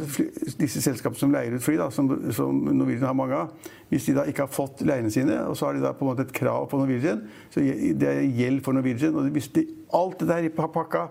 disse 0.56 0.80
selskapene 0.80 1.20
som 1.20 1.32
leier 1.34 1.52
ut 1.52 1.60
fly, 1.64 1.74
da, 1.76 1.90
som, 1.92 2.08
som, 2.32 2.56
Norwegian 2.72 3.04
har 3.04 3.16
mange 3.16 3.36
av, 3.36 3.68
hvis 3.90 4.06
de 4.08 4.14
da 4.16 4.24
ikke 4.30 4.46
har 4.46 4.52
fått 4.52 4.80
leiene 4.88 5.12
sine, 5.12 5.36
og 5.44 5.58
så 5.60 5.68
har 5.68 5.76
de 5.76 5.82
da 5.84 5.90
på 5.92 6.06
en 6.06 6.08
måte 6.08 6.24
et 6.24 6.32
krav 6.32 6.70
på 6.70 6.80
Norwegian, 6.80 7.20
så 7.52 7.60
det 7.60 8.08
er 8.08 8.22
gjeld 8.24 8.62
for 8.64 8.78
Norwegian. 8.78 9.18
og 9.20 9.28
hvis 9.34 9.50
de, 9.52 9.66
Alt 9.92 10.20
det 10.20 10.28
der 10.28 10.48
i 10.48 10.52
pakka, 10.52 11.06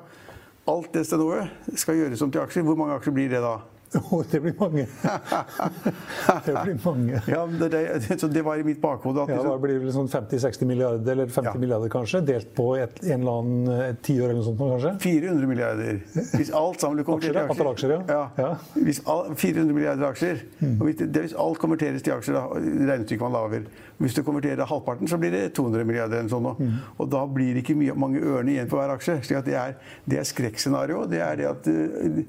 alt 0.70 0.90
det 0.94 1.06
stedet 1.06 1.78
skal 1.80 2.02
gjøres 2.02 2.22
om 2.26 2.34
til 2.34 2.42
aksjer, 2.42 2.66
hvor 2.66 2.78
mange 2.78 2.98
aksjer 2.98 3.14
blir 3.14 3.30
det 3.30 3.42
da? 3.46 3.56
Oh, 3.96 4.24
det 4.32 4.40
blir 4.40 4.54
mange. 4.60 4.84
det 6.46 6.54
blir 6.64 6.80
mange. 6.84 7.22
Ja, 7.28 7.46
det, 7.48 7.70
det, 7.70 8.20
så 8.20 8.28
det 8.28 8.42
var 8.42 8.58
i 8.60 8.64
mitt 8.64 8.82
bakhode. 8.82 9.24
ja, 9.32 9.38
det 9.44 9.54
blir 9.64 9.80
vel 9.80 9.94
sånn 9.96 10.10
50-60 10.12 10.68
milliarder, 10.68 11.12
eller 11.14 11.32
50 11.32 11.48
ja. 11.48 11.54
milliarder 11.62 11.92
kanskje, 11.92 12.22
delt 12.28 12.50
på 12.58 12.68
et, 12.82 13.00
en 13.06 13.24
eller 13.24 13.40
annen 13.42 14.02
tiår 14.04 14.26
eller 14.28 14.42
noe 14.42 14.48
sånt 14.50 14.60
kanskje? 14.60 14.94
400 15.06 15.52
milliarder. 15.52 16.02
Hvis 16.34 16.52
alt 16.52 16.84
sammen 16.84 17.08
konverteres 17.08 17.56
til 17.56 17.72
aksjer. 17.72 17.96
ja. 18.12 18.22
ja. 18.38 18.50
Hvis 18.76 19.00
all, 19.08 19.32
400 19.40 19.78
milliarder 19.78 20.10
aksjer. 20.10 20.44
Mm. 20.60 20.74
Og 20.74 20.90
hvis, 20.90 20.98
det, 21.02 21.24
hvis 21.24 21.38
alt 21.46 21.62
konverteres 21.62 22.04
til 22.04 22.18
aksjer, 22.18 22.36
da, 22.36 22.44
regnestykket 22.92 23.24
man 23.24 23.38
lager. 23.38 23.70
Hvis 24.04 24.18
du 24.18 24.22
konverterer 24.28 24.68
halvparten, 24.68 25.08
så 25.10 25.18
blir 25.22 25.32
det 25.34 25.46
200 25.58 25.88
milliarder. 25.88 26.20
eller 26.20 26.34
sånn. 26.34 26.52
Mm. 26.60 26.76
Og 27.00 27.08
da 27.16 27.24
blir 27.40 27.56
det 27.56 27.64
ikke 27.64 27.78
mye, 27.80 27.96
mange 27.96 28.20
ørene 28.20 28.58
igjen 28.58 28.68
på 28.68 28.82
hver 28.82 28.98
aksje. 28.98 29.22
slik 29.24 29.40
at 29.40 29.48
det 29.48 29.56
er, 29.58 29.80
det 30.06 30.20
er 30.20 30.28
skrekkscenario. 30.28 31.06
Det 31.08 31.24
er 31.24 31.40
det 31.40 31.50
at 31.50 31.72
uh, 31.72 32.22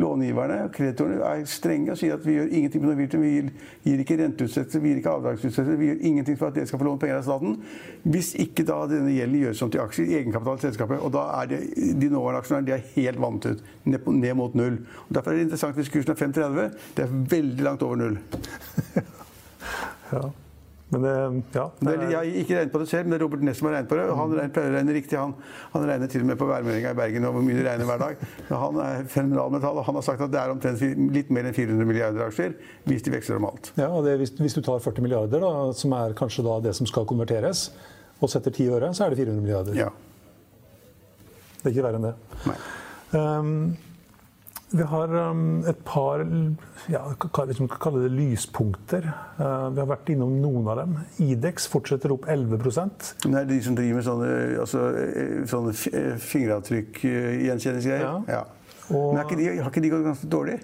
långiverne, 0.00 0.68
kreditorene, 0.74 1.20
er 1.24 1.44
strenge 1.48 1.92
og 1.92 1.98
sier 2.00 2.16
at 2.16 2.24
vi 2.26 2.36
gjør 2.36 2.50
ingenting 2.50 2.82
på 2.82 2.88
Norwegian. 2.88 3.22
Vi 3.22 3.30
gir, 3.34 3.52
gir 3.84 4.02
ikke 4.02 4.18
renteutsettelse, 4.20 4.80
vi 4.82 4.92
gir 4.92 5.00
ikke 5.00 5.14
avdragsutsettelse, 5.14 5.78
vi 5.80 5.90
gjør 5.90 6.02
ingenting 6.10 6.38
for 6.40 6.50
at 6.50 6.58
dere 6.58 6.70
skal 6.70 6.82
få 6.82 6.88
låne 6.88 7.02
penger 7.02 7.20
av 7.20 7.26
staten. 7.28 7.56
Hvis 8.02 8.32
ikke 8.44 8.66
da 8.68 8.80
denne 8.90 9.14
gjelden 9.14 9.44
gjøres 9.44 9.62
om 9.66 9.72
til 9.72 9.84
aksjer, 9.84 10.12
egenkapital 10.20 10.60
i 10.60 10.66
selskapet. 10.66 11.06
Og 11.06 11.14
da 11.16 11.24
er 11.38 11.50
det, 11.54 11.62
de 12.00 12.12
nåværende 12.12 12.44
aksjonærene 12.44 12.70
de 12.70 12.76
er 12.76 12.92
helt 12.98 13.24
vant 13.26 13.48
ut. 13.50 13.64
Ned, 13.84 14.12
ned, 14.20 14.34
mot 14.40 14.54
null. 14.58 14.78
Og 15.08 15.16
Derfor 15.16 15.32
er 15.32 15.40
det 15.40 15.48
interessant 15.48 15.80
hvis 15.80 15.92
kursen 15.92 16.14
er 16.14 16.22
5,30. 16.26 16.78
Det 16.96 17.06
er 17.06 17.18
veldig 17.36 17.66
langt 17.66 17.82
over 17.86 18.00
null. 18.00 18.20
ja. 20.14 20.28
Men 20.90 21.04
det, 21.04 21.10
ja, 21.54 21.64
det 21.78 21.90
er, 21.92 22.00
jeg 22.10 22.16
har 22.18 22.28
ikke 22.40 22.54
regnet 22.56 22.72
på 22.74 22.80
det 22.82 22.86
selv, 22.90 23.06
men 23.06 23.14
det 23.14 23.18
er 23.20 23.22
Robert 23.22 23.42
Ness 23.46 23.60
som 23.60 23.68
har 23.68 23.76
regnet 23.76 23.90
på 23.92 23.98
det. 23.98 24.06
Han 24.18 24.32
regner, 24.34 24.52
pleier 24.54 24.72
å 24.72 24.74
regne 24.74 24.94
riktig. 24.96 25.18
Han, 25.20 25.34
han, 25.74 25.84
regner 25.86 26.10
til 26.10 26.24
og 26.24 26.30
med 26.32 26.38
på 26.40 26.48
værmeldinga 26.48 26.94
i 26.94 26.98
Bergen 26.98 27.26
og 27.28 27.36
hvor 27.36 27.44
mye 27.46 27.58
det 27.60 27.66
regner 27.68 27.86
hver 27.86 28.00
dag. 28.02 28.24
Men 28.48 28.60
han 28.64 28.80
er 28.84 29.06
fenomenalmetall, 29.12 29.78
og 29.78 29.86
han 29.86 29.98
har 30.00 30.06
sagt 30.08 30.24
at 30.26 30.32
det 30.34 30.40
er 30.40 30.54
omtrent 30.54 30.82
litt 31.14 31.30
mer 31.30 31.46
enn 31.46 31.54
400 31.54 31.86
milliarder 31.86 32.24
aksjer 32.26 32.56
hvis 32.90 33.06
de 33.06 33.14
veksler 33.14 33.38
om 33.38 33.46
alt. 33.52 33.70
Ja, 33.78 33.86
og 33.86 34.02
det, 34.08 34.16
hvis, 34.18 34.34
hvis, 34.40 34.58
du 34.58 34.66
tar 34.66 34.82
40 34.82 35.06
milliarder, 35.06 35.46
da, 35.46 35.52
som 35.78 35.94
er 35.94 36.16
kanskje 36.18 36.46
da 36.48 36.58
det 36.66 36.74
som 36.80 36.90
skal 36.90 37.06
konverteres, 37.10 37.68
og 38.18 38.32
setter 38.32 38.50
10 38.50 38.74
øre, 38.74 38.90
så 38.96 39.06
er 39.06 39.14
det 39.14 39.22
400 39.22 39.44
milliarder. 39.44 39.78
Ja. 39.78 39.92
Det 41.60 41.70
er 41.70 41.76
ikke 41.76 41.86
verre 41.86 42.00
enn 42.00 42.08
det. 42.10 42.16
Nei. 42.48 42.58
Um, 43.14 43.54
vi 44.72 44.82
har 44.82 45.14
um, 45.30 45.64
et 45.66 45.78
par 45.84 46.22
ja, 46.86 47.00
liksom, 47.46 47.68
kalle 47.68 48.04
det 48.04 48.10
lyspunkter. 48.14 49.08
Uh, 49.40 49.66
vi 49.74 49.80
har 49.82 49.88
vært 49.90 50.12
innom 50.14 50.36
noen 50.38 50.68
av 50.70 50.78
dem. 50.78 50.92
Idex 51.24 51.66
fortsetter 51.72 52.12
opp 52.14 52.28
11 52.30 52.60
Det 52.60 53.32
er 53.34 53.48
de 53.48 53.56
som 53.64 53.74
driver 53.74 53.98
med 53.98 54.06
sånne, 54.06 54.28
altså, 54.62 54.84
eh, 54.94 55.32
sånne 55.50 55.72
fingeravtrykkgjenkjenningsgreier? 55.74 56.20
fingeravtrykk-gjenkjenningsgreier? 56.30 58.04
Ja. 58.06 58.14
ja. 58.30 58.44
Men 58.90 59.18
har 59.18 59.26
ikke, 59.26 59.38
de, 59.40 59.48
har 59.58 59.72
ikke, 59.72 59.82
de, 59.82 59.90
gått 59.90 60.06
ganske 60.06 60.30
dårlig? 60.30 60.58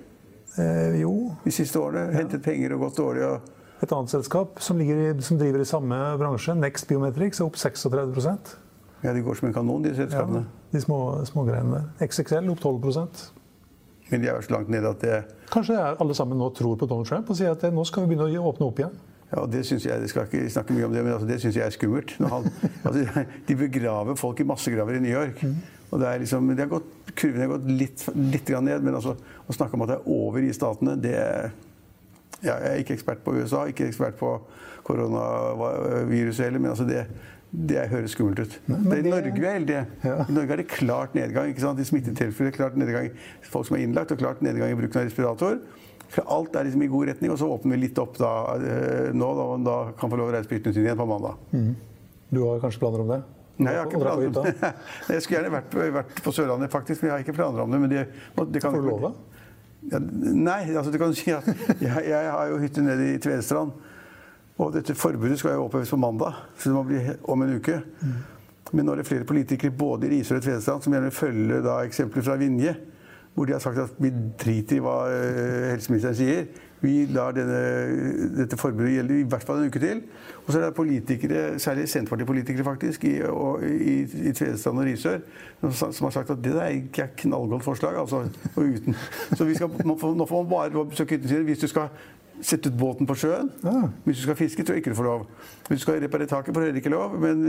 Eh, 0.54 1.00
jo. 1.02 1.14
De 1.42 1.54
siste 1.54 1.80
årene? 1.82 2.04
Ja. 2.12 2.20
Hentet 2.20 2.44
penger 2.46 2.76
og 2.76 2.84
gått 2.86 3.00
dårlig? 3.00 3.24
Og... 3.26 3.72
Et 3.82 3.94
annet 3.96 4.12
selskap 4.14 4.62
som, 4.62 4.78
i, 4.82 4.86
som, 5.18 5.40
driver 5.40 5.64
i 5.64 5.66
samme 5.66 5.98
bransje, 6.20 6.54
Next 6.54 6.86
Biometrics, 6.86 7.42
er 7.42 7.50
opp 7.50 7.58
36% 7.58 8.54
Ja, 9.02 9.10
De 9.10 9.24
går 9.26 9.40
som 9.40 9.50
en 9.50 9.56
kanon, 9.56 9.82
de 9.82 9.96
selskapene. 9.98 10.44
Ja, 10.46 10.70
de 10.76 10.84
små, 10.86 11.00
små 11.26 11.42
greiene 11.50 11.80
der. 11.80 12.06
XXL 12.06 12.54
opp 12.54 12.62
12 12.62 13.34
men 14.10 14.22
de 14.22 14.30
er 14.30 14.40
så 14.44 14.54
langt 14.54 14.70
nede 14.72 14.90
at 14.90 15.02
det 15.02 15.18
Kanskje 15.50 15.76
alle 15.76 16.14
sammen 16.14 16.38
nå 16.38 16.50
tror 16.54 16.78
på 16.78 16.88
Donald 16.90 17.08
Trump 17.08 17.30
og 17.30 17.38
sier 17.38 17.54
at 17.54 17.62
nå 17.72 17.84
skal 17.86 18.04
vi 18.04 18.14
begynne 18.14 18.26
å 18.26 18.50
åpne 18.50 18.66
opp 18.66 18.82
igjen? 18.82 18.96
Ja, 19.32 19.42
det 19.50 19.64
synes 19.66 19.86
jeg, 19.86 20.00
jeg 20.00 20.10
skal 20.12 20.28
ikke 20.28 20.50
snakke 20.54 20.74
mye 20.74 20.86
om 20.86 20.92
det, 20.94 21.02
men 21.02 21.16
altså, 21.16 21.26
det 21.26 21.40
syns 21.42 21.56
jeg 21.58 21.66
er 21.66 21.74
skummelt. 21.74 22.12
Han, 22.30 22.46
altså, 22.86 23.24
de 23.48 23.56
begraver 23.58 24.18
folk 24.18 24.42
i 24.42 24.46
massegraver 24.46 24.98
i 24.98 25.02
New 25.02 25.10
York. 25.10 25.42
Mm. 25.42 25.56
Og 25.90 26.02
det 26.02 26.08
er 26.08 26.22
liksom, 26.22 26.50
det 26.52 26.62
har 26.62 26.70
gått, 26.70 26.92
Kurven 27.16 27.42
har 27.42 27.50
gått 27.56 27.66
litt, 27.70 28.04
litt 28.14 28.52
ned, 28.54 28.84
men 28.86 28.98
altså, 28.98 29.16
å 29.16 29.56
snakke 29.56 29.78
om 29.78 29.86
at 29.86 29.92
det 29.92 29.98
er 29.98 30.10
over 30.14 30.46
i 30.46 30.52
statene, 30.54 30.98
det 31.00 31.16
ja, 32.44 32.52
Jeg 32.52 32.68
er 32.68 32.80
ikke 32.82 32.94
ekspert 32.98 33.22
på 33.24 33.32
USA, 33.38 33.64
ikke 33.70 33.86
ekspert 33.88 34.18
på 34.20 34.34
koronaviruset 34.86 36.44
heller, 36.44 36.60
men 36.60 36.74
altså 36.74 36.84
det, 36.86 37.06
det 37.50 37.86
høres 37.88 38.12
skummelt 38.16 38.40
ut. 38.42 38.54
Men 38.66 38.98
I 38.98 39.10
Norge 39.10 39.32
er 39.32 39.58
heldige. 39.58 39.82
Ja. 40.04 40.18
I 40.26 40.34
Norge 40.34 40.56
er 40.56 40.60
det 40.62 40.68
klart 40.70 41.14
nedgang. 41.16 41.48
ikke 41.52 41.62
sant? 41.62 41.80
I 41.80 41.86
smittetilfeller 41.88 42.54
klart 42.54 42.76
nedgang 42.76 43.12
folk 43.46 43.68
som 43.68 43.78
er 43.78 43.84
innlagt, 43.86 44.12
og 44.12 44.20
klart 44.20 44.42
nedgang 44.44 44.74
i 44.74 44.78
bruken 44.78 45.00
av 45.00 45.08
respirator. 45.08 45.60
Alt 46.22 46.56
er 46.56 46.68
liksom 46.68 46.82
i 46.84 46.90
god 46.90 47.08
retning, 47.10 47.32
og 47.32 47.38
så 47.40 47.48
åpner 47.50 47.76
vi 47.76 47.86
litt 47.86 47.98
opp 47.98 48.18
da, 48.18 48.32
eh, 48.56 49.08
nå, 49.14 49.30
da, 49.38 49.46
og 49.54 49.64
da 49.66 49.78
kan 49.98 50.12
få 50.12 50.18
lov 50.20 50.30
å 50.30 50.36
reise 50.36 50.50
på 50.50 50.60
sine 50.72 50.84
igjen 50.84 50.98
på 50.98 51.06
mandag. 51.08 51.40
Mm. 51.52 51.72
Du 52.30 52.42
har 52.44 52.60
kanskje 52.62 52.82
planer 52.82 53.02
om 53.02 53.10
det? 53.14 53.22
Nei, 53.56 53.72
jeg 53.72 53.80
har 53.80 53.88
ikke 53.88 54.02
planer 54.02 54.26
om 54.28 54.36
det. 54.36 54.72
Jeg 55.14 55.24
skulle 55.24 55.38
gjerne 55.38 55.54
vært, 55.54 55.76
vært 55.96 56.22
på 56.26 56.32
Sørlandet, 56.36 56.70
faktisk, 56.72 57.02
men 57.02 57.08
jeg 57.08 57.14
har 57.14 57.24
ikke 57.24 57.36
planer 57.38 57.62
om 57.62 57.72
det. 57.72 57.80
Men 57.80 57.92
det, 57.92 58.02
det 58.52 58.60
kan 58.60 58.74
Får 58.74 58.84
du 58.84 58.90
lov, 58.90 59.06
da? 59.06 59.36
Ja, 59.86 60.00
nei, 60.02 60.60
altså 60.74 60.90
du 60.92 60.98
kan 61.00 61.14
si 61.16 61.30
at 61.32 61.46
jeg, 61.86 62.02
jeg 62.10 62.30
har 62.34 62.50
jo 62.50 62.58
hytte 62.60 62.82
nede 62.84 63.12
i 63.14 63.20
Tvedestrand. 63.22 63.72
Og 64.56 64.72
dette 64.72 64.94
forbudet 64.96 65.38
skal 65.38 65.58
jo 65.58 65.66
oppheves 65.66 65.90
på 65.92 65.98
mandag, 66.00 66.32
så 66.56 66.70
det 66.70 66.76
må 66.76 66.82
bli 66.88 67.00
om 67.28 67.42
en 67.44 67.56
uke. 67.58 67.80
Men 68.72 68.86
nå 68.86 68.94
er 68.94 69.02
det 69.02 69.08
flere 69.08 69.28
politikere 69.28 69.70
både 69.70 70.08
i 70.08 70.16
Risør 70.16 70.40
og 70.40 70.46
Tvedestrand 70.46 70.84
som 70.84 70.94
gjerne 70.96 71.14
følger 71.14 71.64
da 71.64 71.80
eksempler 71.86 72.24
fra 72.24 72.38
Vinje. 72.40 72.76
hvor 73.36 73.44
de 73.44 73.52
har 73.52 73.60
sagt 73.60 73.78
at 73.78 73.90
vi 74.00 74.08
driter 74.40 74.78
i 74.78 74.80
hva 74.80 74.94
eh, 75.12 75.66
helseministeren 75.74 76.16
sier. 76.16 76.46
Vi 76.80 77.06
lar 77.12 77.34
denne, 77.36 77.58
dette 78.36 78.56
forbudet 78.56 78.94
gjelde 78.94 79.18
i 79.20 79.26
hvert 79.28 79.44
fall 79.44 79.60
en 79.60 79.68
uke 79.68 79.80
til. 79.82 80.00
Og 80.46 80.52
så 80.52 80.58
er 80.58 80.64
det 80.64 80.74
politikere, 80.74 81.58
særlig 81.60 81.84
Senterpartipolitikere 81.88 82.64
faktisk, 82.64 83.04
i, 83.04 83.14
i, 83.20 83.94
i 84.28 84.32
Tvedestrand 84.32 84.80
og 84.80 84.88
Risør, 84.88 85.18
som, 85.60 85.92
som 85.92 86.08
har 86.08 86.16
sagt 86.16 86.32
at 86.32 86.40
det 86.44 86.54
der 86.54 86.62
er 86.62 86.78
ikke 86.80 87.10
knallgodt 87.24 87.64
forslag. 87.64 88.00
Altså, 88.00 88.24
og 88.54 88.62
uten. 88.62 88.96
Så 89.34 89.48
skal, 89.54 89.68
nå, 89.84 89.98
får, 90.00 90.14
nå 90.16 90.26
får 90.32 90.42
man 90.42 90.50
bare 90.50 90.86
besøke 90.88 91.18
hyttene 91.18 91.34
sine 91.34 91.48
hvis 91.50 91.64
du 91.64 91.68
skal 91.68 91.88
sette 92.40 92.68
ut 92.68 92.76
båten 92.78 93.06
på 93.08 93.14
sjøen. 93.18 93.50
Ja. 93.64 93.88
Hvis 94.04 94.20
du 94.20 94.22
skal 94.26 94.36
fiske, 94.38 94.64
tror 94.64 94.76
jeg 94.76 94.82
ikke 94.82 94.92
du 94.92 94.98
får 94.98 95.08
lov. 95.08 95.26
Hvis 95.68 95.80
du 95.80 95.82
skal 95.82 96.00
reparere 96.02 96.28
taket, 96.30 96.54
får 96.54 96.60
du 96.60 96.66
heller 96.66 96.80
ikke 96.82 96.92
lov. 96.92 97.16
Men, 97.20 97.44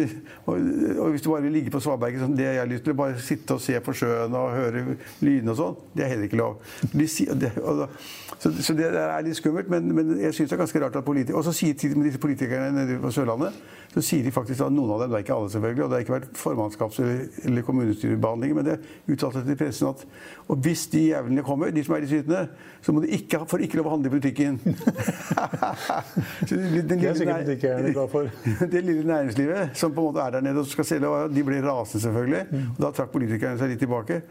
og, 0.46 0.54
og, 1.00 1.10
hvis 1.10 1.22
du 1.22 1.30
bare 1.30 1.42
vil 1.42 1.52
ligge 1.52 1.74
på 1.74 1.82
svaberget, 1.84 2.24
sånn, 2.24 2.38
det 2.38 2.48
jeg 2.48 2.62
har 2.62 2.70
lyst 2.70 2.86
til, 2.88 2.96
bare 2.98 3.20
sitte 3.22 3.58
og 3.58 3.64
se 3.64 3.80
på 3.84 3.96
sjøen 3.98 4.38
og 4.38 4.54
høre 4.56 4.84
lydene 5.22 5.54
og 5.54 5.60
sånn, 5.60 5.82
det 5.96 6.06
er 6.06 6.14
heller 6.14 6.30
ikke 6.30 6.42
lov. 6.42 6.62
De, 6.94 7.08
det, 7.42 7.52
og, 7.64 7.88
så, 8.38 8.54
så, 8.54 8.78
det 8.78 8.92
er 8.92 9.26
litt 9.26 9.40
skummelt, 9.40 9.70
men, 9.74 9.92
men 9.96 10.16
jeg 10.22 10.36
syns 10.38 10.52
det 10.52 10.58
er 10.58 10.64
ganske 10.64 10.84
rart 10.84 10.98
at 11.00 11.06
politikere 11.08 11.40
Og 11.40 11.46
så 11.48 11.54
sier 11.56 11.78
til 11.80 11.96
disse 12.04 12.22
politikerne 12.22 12.70
nede 12.76 13.00
på 13.02 13.12
Sørlandet 13.14 13.56
så 13.94 14.02
sier 14.04 14.24
de 14.24 14.32
faktisk 14.36 14.62
at 14.66 14.74
noen 14.74 14.92
av 14.94 15.02
dem, 15.02 15.12
det 15.12 15.20
er 15.20 15.26
ikke 15.26 15.36
alle 15.38 15.52
selvfølgelig, 15.54 15.84
og 15.84 15.90
det 15.90 15.98
har 15.98 16.06
ikke 16.06 16.16
vært 16.16 16.34
formannskaps- 16.38 17.00
eller, 17.02 17.62
kommunestyrebehandlinger, 17.68 18.58
men 18.58 18.66
det 18.68 19.14
uttalte 19.14 19.44
til 19.48 19.60
pressen 19.60 19.88
at 19.90 20.04
og 20.48 20.60
hvis 20.64 20.86
de 20.92 21.02
jævlene 21.10 21.44
kommer, 21.44 21.72
de 21.76 21.84
som 21.84 21.96
er 21.96 22.06
i 22.06 22.10
sytene, 22.12 22.44
så 22.82 22.94
må 22.96 23.02
de 23.04 23.08
ikke, 23.18 23.42
får 23.50 23.64
ikke 23.66 23.80
lov 23.80 23.90
å 23.90 23.96
handle 23.96 24.12
i 24.12 24.16
butikken. 24.16 24.60
Så 26.48 26.56
det, 26.56 26.84
det 26.88 26.98
er 27.04 27.18
sikkert 27.18 27.48
butikkeierne 27.48 27.92
glad 27.92 28.12
for. 28.14 28.30
Det 28.72 28.84
lille 28.86 29.04
næringslivet 29.08 29.76
som 29.76 29.92
på 29.92 30.04
en 30.04 30.08
måte 30.08 30.24
er 30.24 30.38
der 30.38 30.46
nede 30.46 30.64
og 30.64 30.70
skal 30.72 30.88
selge, 30.88 31.12
de 31.34 31.44
ble 31.44 31.60
rasende 31.66 32.04
selvfølgelig. 32.06 32.62
Og 32.76 32.80
da 32.86 32.94
trakk 32.96 33.12
politikerne 33.16 33.60
seg 33.60 33.74
litt 33.74 33.84
tilbake. 33.84 34.22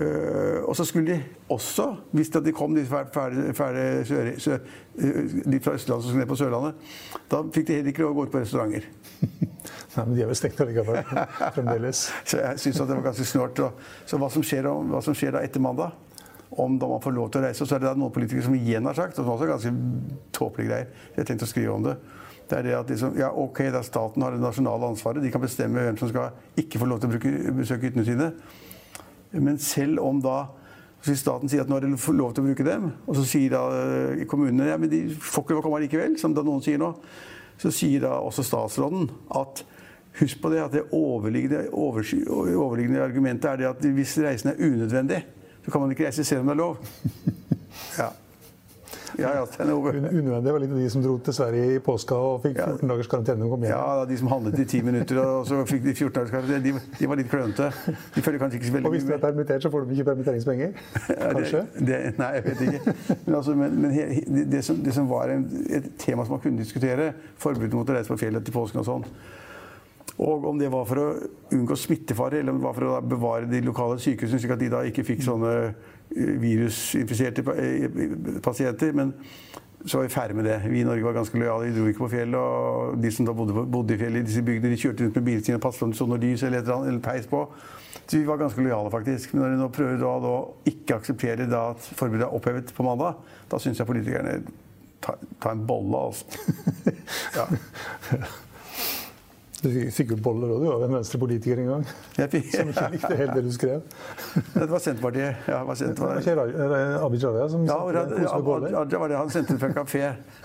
Uh, 0.00 0.62
og 0.64 0.76
så 0.78 0.84
skulle 0.88 1.12
de 1.12 1.22
også, 1.52 1.90
hvis 2.16 2.30
de 2.32 2.52
kom 2.56 2.74
de, 2.74 2.84
ferdig, 2.86 4.06
sør, 4.08 4.30
sør, 4.38 4.60
de 4.96 5.60
fra 5.60 5.74
Østlandet 5.76 6.04
som 6.04 6.08
skulle 6.08 6.22
ned 6.22 6.30
på 6.30 6.38
Sørlandet, 6.40 6.92
da 7.30 7.40
fikk 7.52 7.66
de 7.68 7.78
heller 7.78 7.92
ikke 7.92 8.04
lov 8.04 8.14
å 8.14 8.18
gå 8.20 8.28
ut 8.28 8.32
på 8.32 8.40
restauranter. 8.40 8.86
Nei, 9.96 10.04
men 10.04 10.14
de 10.14 10.22
er 10.22 10.30
vel 10.30 10.38
stengt 10.38 10.62
allikevel. 10.62 11.02
Fremdeles. 11.56 12.04
så 12.24 12.38
jeg 12.40 12.62
syns 12.62 12.80
det 12.80 12.94
var 12.94 13.10
ganske 13.10 13.26
snålt. 13.28 13.64
Så 14.08 14.20
hva 14.22 14.30
som, 14.32 14.46
skjer, 14.46 14.70
hva 14.92 15.02
som 15.04 15.16
skjer 15.18 15.36
da 15.36 15.42
etter 15.44 15.62
mandag, 15.64 15.98
om 16.50 16.78
da 16.78 16.88
man 16.90 17.02
får 17.02 17.14
lov 17.14 17.28
til 17.30 17.42
å 17.42 17.44
reise, 17.46 17.66
så 17.66 17.76
er 17.76 17.84
det 17.84 17.92
noen 17.98 18.14
politikere 18.14 18.46
som 18.48 18.56
igjen 18.58 18.88
har 18.88 18.96
sagt, 18.98 19.18
og 19.18 19.26
som 19.26 19.34
også 19.36 19.46
er 19.46 19.52
ganske 19.52 19.74
tåpelige 20.34 20.70
greier, 20.70 21.04
jeg 21.18 21.28
tenkte 21.28 21.46
å 21.46 21.50
skrive 21.50 21.76
om 21.76 21.84
det, 21.86 21.94
det 22.50 22.58
er 22.58 22.66
det 22.66 22.72
at 22.74 22.90
liksom, 22.90 23.14
ja, 23.18 23.28
ok, 23.30 23.60
det 23.68 23.78
er 23.78 23.86
staten 23.86 24.24
har 24.24 24.34
det 24.34 24.42
nasjonale 24.42 24.88
ansvaret. 24.90 25.22
De 25.22 25.30
kan 25.30 25.42
bestemme 25.42 25.84
hvem 25.84 26.00
som 26.00 26.10
skal 26.10 26.58
ikke 26.58 26.80
få 26.82 26.88
lov 26.90 26.98
til 26.98 27.06
å 27.06 27.12
bruke, 27.12 27.52
besøke 27.60 27.86
hyttene 27.86 28.06
sine. 28.08 28.26
Men 29.32 29.58
selv 29.62 30.02
om 30.02 30.20
da 30.22 30.38
staten 31.00 31.48
sier 31.48 31.64
at 31.64 31.70
nå 31.70 31.78
er 31.78 31.86
det 31.86 32.12
lov 32.12 32.34
til 32.34 32.42
å 32.42 32.48
bruke 32.50 32.66
dem, 32.66 32.90
og 33.08 33.16
så 33.16 33.24
sier 33.24 33.54
da 33.54 33.62
eh, 33.72 34.24
kommunene 34.28 34.68
ja, 34.68 34.76
men 34.80 34.90
de 34.92 35.02
får 35.14 35.44
ikke 35.46 35.56
lov 35.56 35.62
å 35.62 35.66
komme 35.68 35.82
likevel, 35.84 36.16
som 36.20 36.34
da 36.36 36.44
noen 36.44 36.60
sier 36.64 36.80
nå, 36.80 36.90
så 37.60 37.72
sier 37.72 38.04
da 38.04 38.18
også 38.20 38.44
statsråden 38.44 39.08
at 39.38 39.62
husk 40.20 40.40
på 40.42 40.50
det 40.52 40.60
at 40.64 40.74
det 40.74 40.86
overliggende, 40.96 41.70
overliggende 41.72 43.04
argumentet 43.04 43.48
er 43.52 43.60
det 43.62 43.70
at 43.70 43.86
hvis 43.96 44.16
reisen 44.24 44.52
er 44.52 44.60
unødvendig, 44.60 45.22
så 45.64 45.72
kan 45.72 45.84
man 45.84 45.94
ikke 45.94 46.08
reise 46.08 46.24
selv 46.26 46.44
om 46.44 46.50
det 46.50 46.56
er 46.56 46.64
lov. 46.64 46.80
Ja. 47.96 48.08
Ja, 49.18 49.32
ja, 49.34 49.44
Unødvendig 49.66 50.52
var 50.54 50.62
litt 50.62 50.74
de 50.74 50.90
som 50.92 51.02
dro 51.02 51.16
til 51.24 51.34
Sverige 51.34 51.76
i 51.76 51.80
påska 51.84 52.14
og 52.14 52.44
fikk 52.44 52.60
14 52.60 52.92
dagers 52.92 53.10
karantene. 53.10 53.46
og 53.46 53.54
kom 53.54 53.66
hjem. 53.66 53.72
Ja, 53.72 54.04
de 54.08 54.18
som 54.20 54.30
handlet 54.30 54.60
i 54.62 54.66
10 54.66 54.86
minutter 54.86 55.20
og 55.22 55.48
så 55.48 55.62
fikk 55.68 55.82
de 55.86 55.94
14 55.94 56.12
dagers 56.18 56.34
karantene, 56.34 56.60
de, 56.64 56.74
de 57.00 57.10
var 57.10 57.20
litt 57.20 57.30
klønete. 57.32 57.70
De 58.14 58.24
følger 58.26 58.44
kanskje 58.44 58.60
ikke 58.60 58.70
så 58.70 58.76
veldig 58.76 58.90
Og 58.90 58.96
hvis 58.96 59.08
du 59.08 59.12
er 59.16 59.22
permittert, 59.24 59.66
så 59.66 59.72
får 59.72 59.84
du 59.84 59.96
ikke 59.96 60.08
permitteringspenger? 60.12 60.72
Kanskje? 61.08 61.64
Ja, 61.64 61.80
det, 61.80 61.90
det, 61.90 62.14
nei, 62.20 62.30
jeg 62.38 62.46
vet 62.46 62.64
ikke. 62.68 62.96
Men, 63.26 63.34
altså, 63.40 63.58
men, 63.58 63.76
men 63.82 63.96
he, 63.96 64.06
det, 64.54 64.64
som, 64.66 64.80
det, 64.84 64.94
som, 64.96 65.10
var 65.10 65.34
en, 65.34 65.46
et 65.70 65.92
tema 65.98 66.24
som 66.24 66.36
man 66.36 66.44
kunne 66.44 66.62
diskutere, 66.62 67.12
forbudet 67.40 67.74
mot 67.74 67.90
å 67.90 67.98
reise 67.98 68.12
på 68.12 68.20
fjellet 68.20 68.46
til 68.46 68.54
påsken 68.54 68.84
og 68.84 68.88
sånn, 68.88 69.06
og 70.20 70.44
om 70.50 70.58
det 70.60 70.68
var 70.72 70.84
for 70.88 71.00
å 71.00 71.06
unngå 71.56 71.76
smittefare, 71.80 72.40
eller 72.40 72.52
om 72.52 72.58
det 72.60 72.66
var 72.66 72.76
for 72.76 72.88
å 72.90 72.98
bevare 73.00 73.48
de 73.48 73.62
lokale 73.64 73.96
sykehusene, 74.02 74.40
slik 74.42 74.52
at 74.52 74.60
de 74.60 74.68
da 74.72 74.82
ikke 74.88 75.04
fikk 75.06 75.22
sånne 75.24 75.54
virusinfiserte 76.16 77.44
eh, 77.54 78.40
pasienter. 78.42 78.92
Men 78.92 79.14
så 79.84 79.98
var 79.98 80.02
vi 80.04 80.12
ferdig 80.12 80.36
med 80.36 80.44
det. 80.44 80.62
Vi 80.68 80.80
i 80.80 80.84
Norge 80.84 81.04
var 81.04 81.12
ganske 81.16 81.38
lojale. 81.38 81.70
Vi 81.70 81.76
dro 81.78 81.86
ikke 81.88 82.04
på 82.04 82.12
fjellet. 82.14 82.38
Og 82.40 82.98
de 83.02 83.12
som 83.14 83.28
da 83.28 83.34
bodde, 83.36 83.66
bodde 83.66 83.94
i 83.94 84.00
fjellet 84.00 84.24
i 84.24 84.28
disse 84.28 84.42
bygdene, 84.44 84.74
de 84.74 84.80
kjørte 84.80 85.06
rundt 85.06 85.20
med 85.20 85.28
bilene 85.28 85.46
sine 85.46 85.60
og 85.60 85.64
passet 85.64 85.86
om 85.86 85.94
det 85.94 86.00
sto 86.00 86.08
noe 86.10 86.20
lys 86.22 86.44
eller, 86.48 86.66
eller 86.80 87.00
peis 87.04 87.28
på. 87.30 87.44
Så 88.00 88.18
vi 88.18 88.26
var 88.26 88.40
ganske 88.40 88.62
lojale, 88.62 88.90
faktisk. 88.92 89.34
Men 89.34 89.44
når 89.44 89.54
de 89.54 89.62
nå 89.62 89.70
prøver 89.74 90.02
da, 90.02 90.12
da 90.26 90.34
ikke 90.72 91.00
akseptere 91.00 91.48
da 91.50 91.64
at 91.74 91.88
forbudet 91.94 92.26
er 92.26 92.36
opphevet 92.36 92.74
på 92.76 92.86
mandag, 92.86 93.22
da 93.50 93.62
syns 93.62 93.80
jeg 93.80 93.88
politikerne 93.88 94.40
tar 95.00 95.16
ta 95.40 95.54
en 95.54 95.66
bolle, 95.66 96.06
altså. 96.10 96.26
Ja. 97.38 97.48
Jo 99.60 100.16
boller 100.24 100.52
òg, 100.54 100.62
du 100.62 100.66
var 100.70 100.82
en 100.86 100.94
venstrepolitiker 100.96 101.58
en 101.60 101.66
gang. 101.68 101.82
Som 102.16 102.70
ikke 102.72 102.86
likte 102.94 103.16
helt 103.18 103.32
det 103.36 103.42
du 103.44 103.50
skrev. 103.52 103.82
Det 104.54 104.68
var 104.70 104.80
Senterpartiet. 104.80 105.48
Ja, 105.50 105.58
var 105.68 105.76
Senterpartiet. 105.76 106.38
Abid 107.04 107.26
Raja 107.26 107.48
som 107.52 107.66
ja, 107.68 107.76
Raja 107.76 108.38
var 108.40 109.08
det. 109.12 109.18
Han 109.18 109.32
sendte 109.32 109.56
det 109.56 109.60
fra 109.60 109.68
en 109.68 109.76
kafé. 109.76 110.02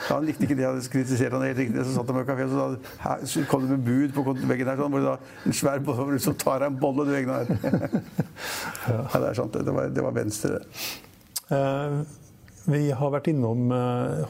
Han 0.10 0.28
likte 0.28 0.44
ikke 0.48 0.58
det 0.60 0.68
han 0.68 0.76
hadde 0.76 0.92
kritisert 0.92 1.36
han 1.36 1.46
helt 1.48 1.62
riktig. 1.64 1.86
Så 1.86 1.96
satt 1.96 2.12
han 2.12 2.20
på 2.20 2.26
kafé, 2.28 2.50
så, 2.52 2.66
da, 2.74 3.16
så 3.32 3.46
kom 3.52 3.64
det 3.64 3.78
med 3.78 3.88
bud 3.88 4.18
på 4.18 4.36
veggen 4.52 4.68
der, 4.68 4.82
sånn, 4.82 4.92
hvor 4.92 5.06
det 5.06 5.14
da 5.14 5.48
en 5.48 5.58
svær 5.62 5.88
bolle, 5.88 6.20
så 6.26 6.36
tar 6.42 6.66
jeg 6.66 6.74
en 6.74 6.82
bolle 6.84 7.08
du 7.08 7.14
veggen 7.16 7.32
her. 7.32 7.48
ja, 8.92 9.00
det 9.16 9.30
er 9.30 9.40
sant. 9.40 9.56
Det 9.56 9.78
var, 9.80 9.96
det 9.96 10.04
var 10.04 10.20
venstre, 10.20 10.60
det. 10.60 10.92
Uh, 11.46 12.04
vi 12.66 12.90
har 12.98 13.12
vært 13.14 13.30
innom 13.30 13.70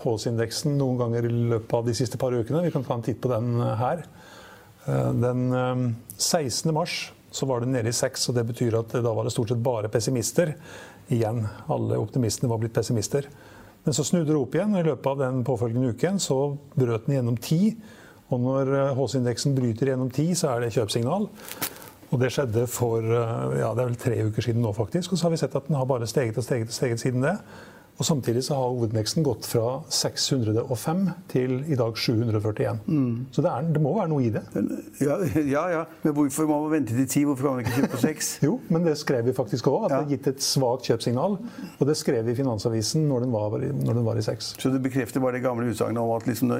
HS-indeksen 0.04 0.75
noen 0.77 1.00
ganger 1.00 1.25
i 1.25 1.34
løpet 1.56 1.74
av 1.77 1.86
de 1.88 1.94
siste 1.98 2.20
par 2.22 2.36
ukene. 2.36 2.65
Vi 2.68 2.74
kan 2.75 2.84
ta 2.86 3.00
en 3.00 3.06
titt 3.06 3.22
på 3.24 3.32
den 3.32 3.56
her. 3.80 4.04
Eh, 4.86 5.13
den 5.13 5.96
16. 6.18 6.70
Eh, 6.70 6.74
mars 6.74 7.12
så 7.32 7.46
var 7.46 7.60
det 7.60 7.68
nede 7.68 7.89
i 7.89 7.94
6, 7.94 8.30
og 8.30 8.36
det 8.36 8.46
betyr 8.48 8.77
at 8.80 8.94
da 8.94 9.12
var 9.13 9.25
det 9.25 9.34
stort 9.34 9.51
sett 9.51 9.63
bare 9.63 9.92
pessimister. 9.92 10.54
Igjen, 11.12 11.44
alle 11.70 12.00
optimistene 12.00 12.50
var 12.50 12.62
blitt 12.62 12.74
pessimister. 12.74 13.27
Men 13.84 13.94
så 13.94 14.06
snudde 14.06 14.32
det 14.32 14.39
opp 14.39 14.56
igjen, 14.56 14.74
og 14.74 14.82
i 14.82 14.88
løpet 14.88 15.10
av 15.12 15.22
den 15.22 15.44
påfølgende 15.46 15.92
uken 15.94 16.22
så 16.22 16.39
brøt 16.77 17.10
den 17.10 17.18
gjennom 17.18 17.38
10. 17.38 17.75
Og 18.34 18.42
når 18.42 18.72
HC-indeksen 18.98 19.54
eh, 19.54 19.60
bryter 19.60 19.92
gjennom 19.92 20.12
10, 20.13 20.38
så 20.39 20.54
er 20.54 20.63
det 20.63 20.74
kjøpsignal. 20.77 21.27
Og 22.13 22.22
det 22.22 22.32
skjedde 22.32 22.63
for 22.70 23.04
ja, 23.04 23.72
det 23.74 23.82
er 23.82 23.88
vel 23.89 23.98
tre 24.00 24.18
uker 24.30 24.46
siden 24.46 24.62
nå, 24.63 24.72
faktisk. 24.77 25.12
Og 25.12 25.20
så 25.20 25.25
har 25.25 25.34
vi 25.34 25.39
sett 25.42 25.56
at 25.58 25.65
den 25.68 25.75
har 25.75 25.88
bare 25.89 26.08
steget 26.08 26.38
og 26.38 26.46
steget 26.46 26.70
og 26.70 26.77
steget 26.77 27.01
siden 27.01 27.25
det. 27.25 27.34
Og 27.96 28.06
Samtidig 28.06 28.44
så 28.44 28.58
har 28.58 28.74
hovedindeksen 28.74 29.24
gått 29.24 29.46
fra 29.48 29.78
605 29.90 31.06
til 31.32 31.54
i 31.72 31.78
dag 31.80 31.96
741. 31.96 32.82
Mm. 32.88 33.28
Så 33.32 33.44
det, 33.44 33.52
er, 33.52 33.70
det, 33.72 33.82
må 33.84 33.94
være 33.96 34.12
noe 34.12 34.25
i 34.25 34.32
det. 34.34 34.44
Ja, 35.00 35.16
ja, 35.40 35.64
ja, 35.72 35.84
Men 36.04 36.16
hvorfor 36.18 36.50
må 36.50 36.60
man 36.66 36.74
vente 36.75 36.96
til 36.98 37.08
10? 37.08 37.24
Hvorfor 37.30 37.48
kan 37.48 37.56
man 37.56 37.64
ikke 37.64 37.78
kjøpe 37.78 37.92
på 37.96 38.02
6? 38.04 38.32
jo, 38.48 38.58
men 38.68 38.88
det 38.88 38.98
skrev 39.00 39.30
vi 39.30 39.36
faktisk 39.38 39.72
òg. 39.72 39.86
At 39.86 39.96
ja. 39.96 39.96
det 39.96 40.04
har 40.04 40.16
gitt 40.18 40.32
et 40.34 40.44
svakt 40.44 40.90
kjøpsignal. 40.92 41.38
Og 41.80 41.88
det 41.88 41.96
skrev 42.00 42.28
vi 42.28 42.36
i 42.36 42.40
Finansavisen 42.42 43.08
når 43.08 43.28
den 43.28 43.36
var, 43.36 43.56
når 43.64 44.02
den 44.02 44.08
var 44.08 44.20
i 44.20 44.25
6. 44.28 44.56
Så 44.60 44.74
det 44.74 44.84
bekrefter 44.84 45.24
bare 45.24 45.40
det 45.40 45.46
gamle 45.48 45.72
utsagnet 45.72 46.04
om 46.04 46.12
at 46.18 46.28
liksom 46.28 46.52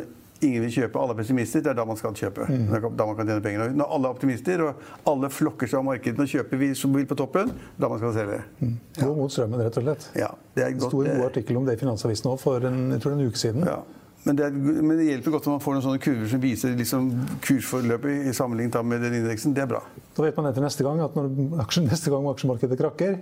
ingen 0.44 0.66
vil 0.66 0.72
kjøpe, 0.74 1.00
alle 1.00 1.16
er 1.16 1.20
pessimister, 1.20 1.64
det 1.64 1.72
er 1.72 1.78
da 1.78 1.86
man 1.88 2.00
skal 2.00 2.16
kjøpe. 2.18 2.48
Mm. 2.50 2.70
Da 2.98 3.08
man 3.08 3.18
kan 3.18 3.30
tjene 3.30 3.44
penger. 3.44 3.74
Når 3.80 3.92
alle 3.98 4.10
er 4.10 4.18
optimister 4.18 4.64
og 4.66 4.88
alle 5.12 5.30
flokker 5.34 5.70
seg 5.72 5.80
av 5.80 5.86
markedet 5.88 6.26
og 6.26 6.32
kjøper 6.32 6.62
vi 6.62 6.72
som 6.78 6.96
vil 6.96 7.08
på 7.10 7.18
toppen, 7.20 7.54
da 7.80 7.90
man 7.92 8.02
skal 8.02 8.16
selge. 8.18 8.40
Mm. 8.60 8.74
Gå 9.00 9.12
mot 9.18 9.34
strømmen, 9.34 9.64
rett 9.66 9.80
og 9.80 9.86
slett. 9.88 10.10
Ja, 10.20 10.32
det, 10.58 10.66
er 10.66 10.76
sto 10.82 11.04
en 11.04 11.14
god 11.20 11.30
artikkel 11.30 11.60
om 11.60 11.68
det 11.68 11.78
i 11.78 11.82
Finansavisen 11.82 12.32
òg 12.32 12.42
for 12.42 12.68
en, 12.68 12.82
jeg 12.96 13.06
tror 13.06 13.16
en 13.16 13.24
uke 13.30 13.42
siden. 13.42 13.70
Ja. 13.70 13.80
Men 14.26 14.40
det, 14.40 14.48
er, 14.50 14.56
men 14.58 14.98
det, 14.98 15.06
hjelper 15.06 15.36
godt 15.36 15.48
om 15.48 15.54
man 15.54 15.62
får 15.62 15.76
noen 15.76 15.86
sånne 15.86 16.02
kurver 16.02 16.30
som 16.32 16.42
viser 16.42 16.76
liksom 16.80 17.10
kursforløpet 17.46 18.26
i 18.26 18.34
sammenlignet 18.34 18.80
med 18.90 19.06
den 19.06 19.20
indeksen. 19.22 19.54
Det 19.54 19.62
er 19.68 19.70
bra. 19.70 19.84
Da 20.18 20.26
vet 20.26 20.38
man 20.40 20.50
etter 20.50 20.66
neste 20.66 20.86
gang 20.86 21.04
at 21.06 21.18
når 21.18 21.30
neste 21.86 22.14
gang 22.14 22.28
aksjemarkedet 22.34 22.80
krakker, 22.82 23.20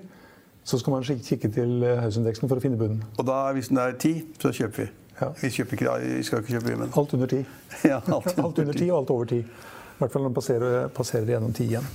så 0.63 0.79
skal 0.79 0.95
man 0.95 1.03
kikke 1.03 1.51
til 1.51 1.83
Hausindeksen 1.99 2.47
for 2.47 2.55
å 2.55 2.63
finne 2.63 2.79
bunnen. 2.79 3.03
Og 3.19 3.27
da, 3.27 3.45
hvis 3.51 3.67
den 3.67 3.81
er 3.83 3.97
ti, 3.99 4.13
så 4.39 4.53
kjøper 4.55 4.85
vi. 4.85 4.91
Ja. 5.19 5.29
Vi, 5.41 5.47
ikke, 5.47 5.65
vi, 6.01 6.23
skal 6.23 6.41
ikke 6.41 6.55
kjøpe 6.57 6.77
men 6.77 6.89
Alt 6.89 7.13
under 7.13 7.29
ti. 7.29 7.43
Ja, 7.91 7.99
alt, 7.99 8.33
alt, 8.39 8.59
under 8.59 8.73
ti 8.73 8.89
og 8.89 8.97
alt 9.01 9.13
over 9.13 9.29
ti. 9.29 9.43
I 9.43 9.99
hvert 9.99 10.11
fall 10.11 10.25
når 10.25 10.31
man 10.31 10.39
passerer, 10.39 10.89
passerer 10.93 11.29
gjennom 11.35 11.53
ti 11.53 11.69
igjen. 11.69 11.85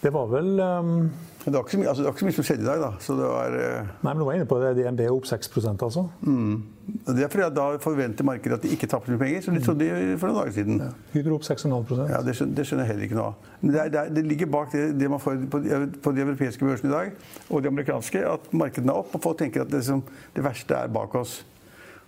Det 0.00 0.10
var 0.14 0.28
vel 0.30 0.60
um... 0.60 1.10
det, 1.44 1.52
var 1.52 1.64
mye, 1.76 1.88
altså, 1.88 2.02
det, 2.02 2.06
var 2.06 2.12
ikke 2.12 2.22
så 2.22 2.26
mye, 2.28 2.34
som 2.36 2.44
skjedde 2.46 2.62
i 2.62 2.66
dag, 2.68 2.82
da. 2.84 2.90
Så 3.02 3.16
det 3.18 3.26
var, 3.26 3.54
uh... 3.56 3.88
Nei, 4.04 4.12
men 4.12 4.20
du 4.20 4.26
var 4.28 4.36
inne 4.38 4.46
på 4.46 4.58
det. 4.62 4.68
DNB 4.78 5.02
er 5.08 5.10
opp 5.14 5.26
6 5.26 5.50
altså. 5.74 6.04
Mm. 6.22 6.60
Det 7.08 7.24
er 7.24 7.32
fordi 7.32 7.48
Da 7.56 7.64
forventer 7.82 8.24
markedet 8.24 8.60
at 8.60 8.62
de 8.62 8.70
ikke 8.76 8.86
tapper 8.86 9.12
mye 9.12 9.18
penger, 9.24 9.42
som 9.42 9.58
de 9.58 9.64
trodde 9.64 9.88
for 10.20 10.30
noen 10.30 10.38
dager 10.38 10.54
siden. 10.54 10.78
Ja. 10.84 10.92
Hydro 11.16 11.40
opp 11.40 11.48
6,5 11.48 12.06
Ja, 12.12 12.22
det 12.22 12.36
skjønner, 12.38 12.54
det 12.54 12.68
skjønner, 12.68 12.86
jeg 12.86 12.92
heller 12.92 13.08
ikke 13.08 13.18
noe 13.18 13.26
av. 13.32 13.50
Men 13.60 13.74
det, 13.74 13.82
er, 13.82 13.92
det, 13.96 14.22
er, 14.22 14.30
ligger 14.30 14.52
bak 14.54 14.72
det, 14.76 14.86
det, 15.00 15.10
man 15.10 15.22
får 15.24 15.42
på, 15.50 15.64
på 16.06 16.14
de 16.14 16.26
europeiske 16.28 16.70
børsene 16.70 16.92
i 16.92 16.94
dag, 16.94 17.12
og 17.50 17.66
de 17.66 17.74
amerikanske, 17.74 18.22
at 18.36 18.50
markedene 18.54 18.94
er 18.94 19.02
opp, 19.02 19.18
og 19.18 19.24
folk 19.26 19.42
tenker 19.42 19.66
at 19.66 19.74
det, 19.74 19.82
som, 19.88 20.04
det 20.36 20.46
verste 20.46 20.78
er 20.78 20.94
bak 20.94 21.18
oss. 21.18 21.40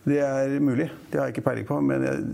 Det 0.04 0.21
er 0.25 0.54
mulig. 0.64 0.88
Det 1.11 1.21
har 1.21 1.28
jeg 1.28 1.37
ikke 1.37 1.47
peiling 1.50 1.66
på. 1.69 1.80
Men 1.85 2.04
jeg, 2.07 2.28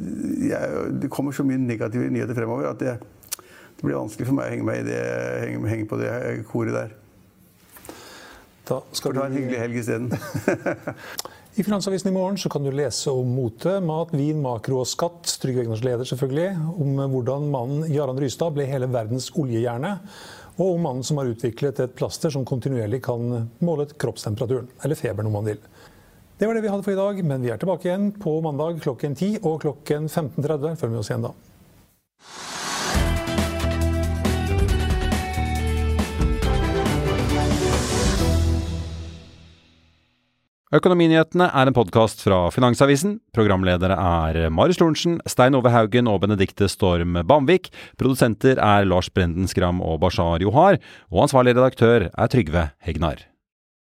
jeg, 0.53 0.91
det 1.03 1.11
kommer 1.13 1.35
så 1.35 1.47
mye 1.47 1.59
negative 1.59 2.11
nyheter 2.13 2.39
fremover 2.39 2.71
at 2.71 2.83
det, 2.83 2.99
det, 3.39 3.83
blir 3.83 3.99
vanskelig 3.99 4.29
for 4.29 4.39
meg 4.39 4.47
å 4.47 4.55
henge, 4.55 4.69
meg 4.69 4.85
i 4.85 4.87
det, 4.87 5.01
henge, 5.43 5.73
henge 5.73 5.89
på 5.91 5.99
det 6.01 6.13
koret 6.51 6.77
der. 6.77 6.95
Da 8.67 8.81
skal 8.99 9.15
Ta 9.15 9.27
en 9.29 9.37
hyggelig 9.37 9.59
helg 9.63 9.83
isteden. 9.83 10.11
I 11.57 11.65
Finansavisen 11.65 12.11
i 12.11 12.13
morgen 12.13 12.37
så 12.37 12.51
kan 12.53 12.67
du 12.67 12.69
lese 12.75 13.09
om 13.09 13.31
mote, 13.33 13.79
mat, 13.81 14.11
vin, 14.13 14.43
makro 14.45 14.83
og 14.83 14.89
skatt. 14.91 15.31
Trygve 15.41 15.63
Egners 15.63 15.85
leder, 15.87 16.05
selvfølgelig. 16.05 16.51
Om 16.85 16.99
hvordan 17.15 17.47
mannen 17.49 17.87
Jarand 17.89 18.21
Rystad 18.21 18.53
ble 18.53 18.67
hele 18.69 18.91
verdens 18.93 19.31
oljehjerne. 19.33 19.95
Og 20.57 20.75
om 20.75 20.85
mannen 20.85 21.07
som 21.07 21.17
har 21.21 21.31
utviklet 21.31 21.81
et 21.81 21.95
plaster 21.97 22.35
som 22.35 22.45
kontinuerlig 22.49 23.01
kan 23.07 23.49
måle 23.65 23.89
kroppstemperaturen. 23.89 24.69
Eller 24.85 25.01
feberen, 25.01 25.31
om 25.31 25.39
man 25.39 25.49
vil. 25.49 25.63
Det 26.39 26.47
var 26.47 26.55
det 26.55 26.67
vi 26.67 26.69
hadde 26.69 26.85
for 26.85 26.93
i 26.93 26.99
dag, 26.99 27.21
men 27.25 27.41
vi 27.41 27.49
er 27.49 27.57
tilbake 27.57 27.89
igjen 27.89 28.11
på 28.21 28.35
mandag 28.45 28.83
klokken 28.85 29.15
10 29.17 29.39
og 29.41 29.63
klokken 29.63 30.05
15.30. 30.05 30.75
Følg 30.77 30.91
med 30.93 31.01
oss 31.01 31.09
igjen 31.09 31.25
da. 31.25 31.37
Økonominyhetene 40.77 41.47
er 41.57 41.71
en 41.71 41.77
podkast 41.77 42.21
fra 42.27 42.43
Finansavisen. 42.53 43.15
Programledere 43.33 43.97
er 43.97 44.51
Marius 44.53 44.81
Lorentzen, 44.83 45.15
Stein 45.25 45.57
Ove 45.57 45.73
Haugen 45.73 46.11
og 46.11 46.19
Benedikte 46.27 46.69
Storm 46.69 47.17
Bamvik. 47.25 47.71
Produsenter 47.97 48.61
er 48.61 48.85
Lars 48.85 49.09
Brenden 49.09 49.49
Skram 49.49 49.81
og 49.81 50.03
Bashar 50.05 50.45
Johar. 50.45 50.77
Og 51.09 51.25
ansvarlig 51.25 51.57
redaktør 51.57 52.11
er 52.11 52.35
Trygve 52.35 52.67
Hegnar. 52.85 53.25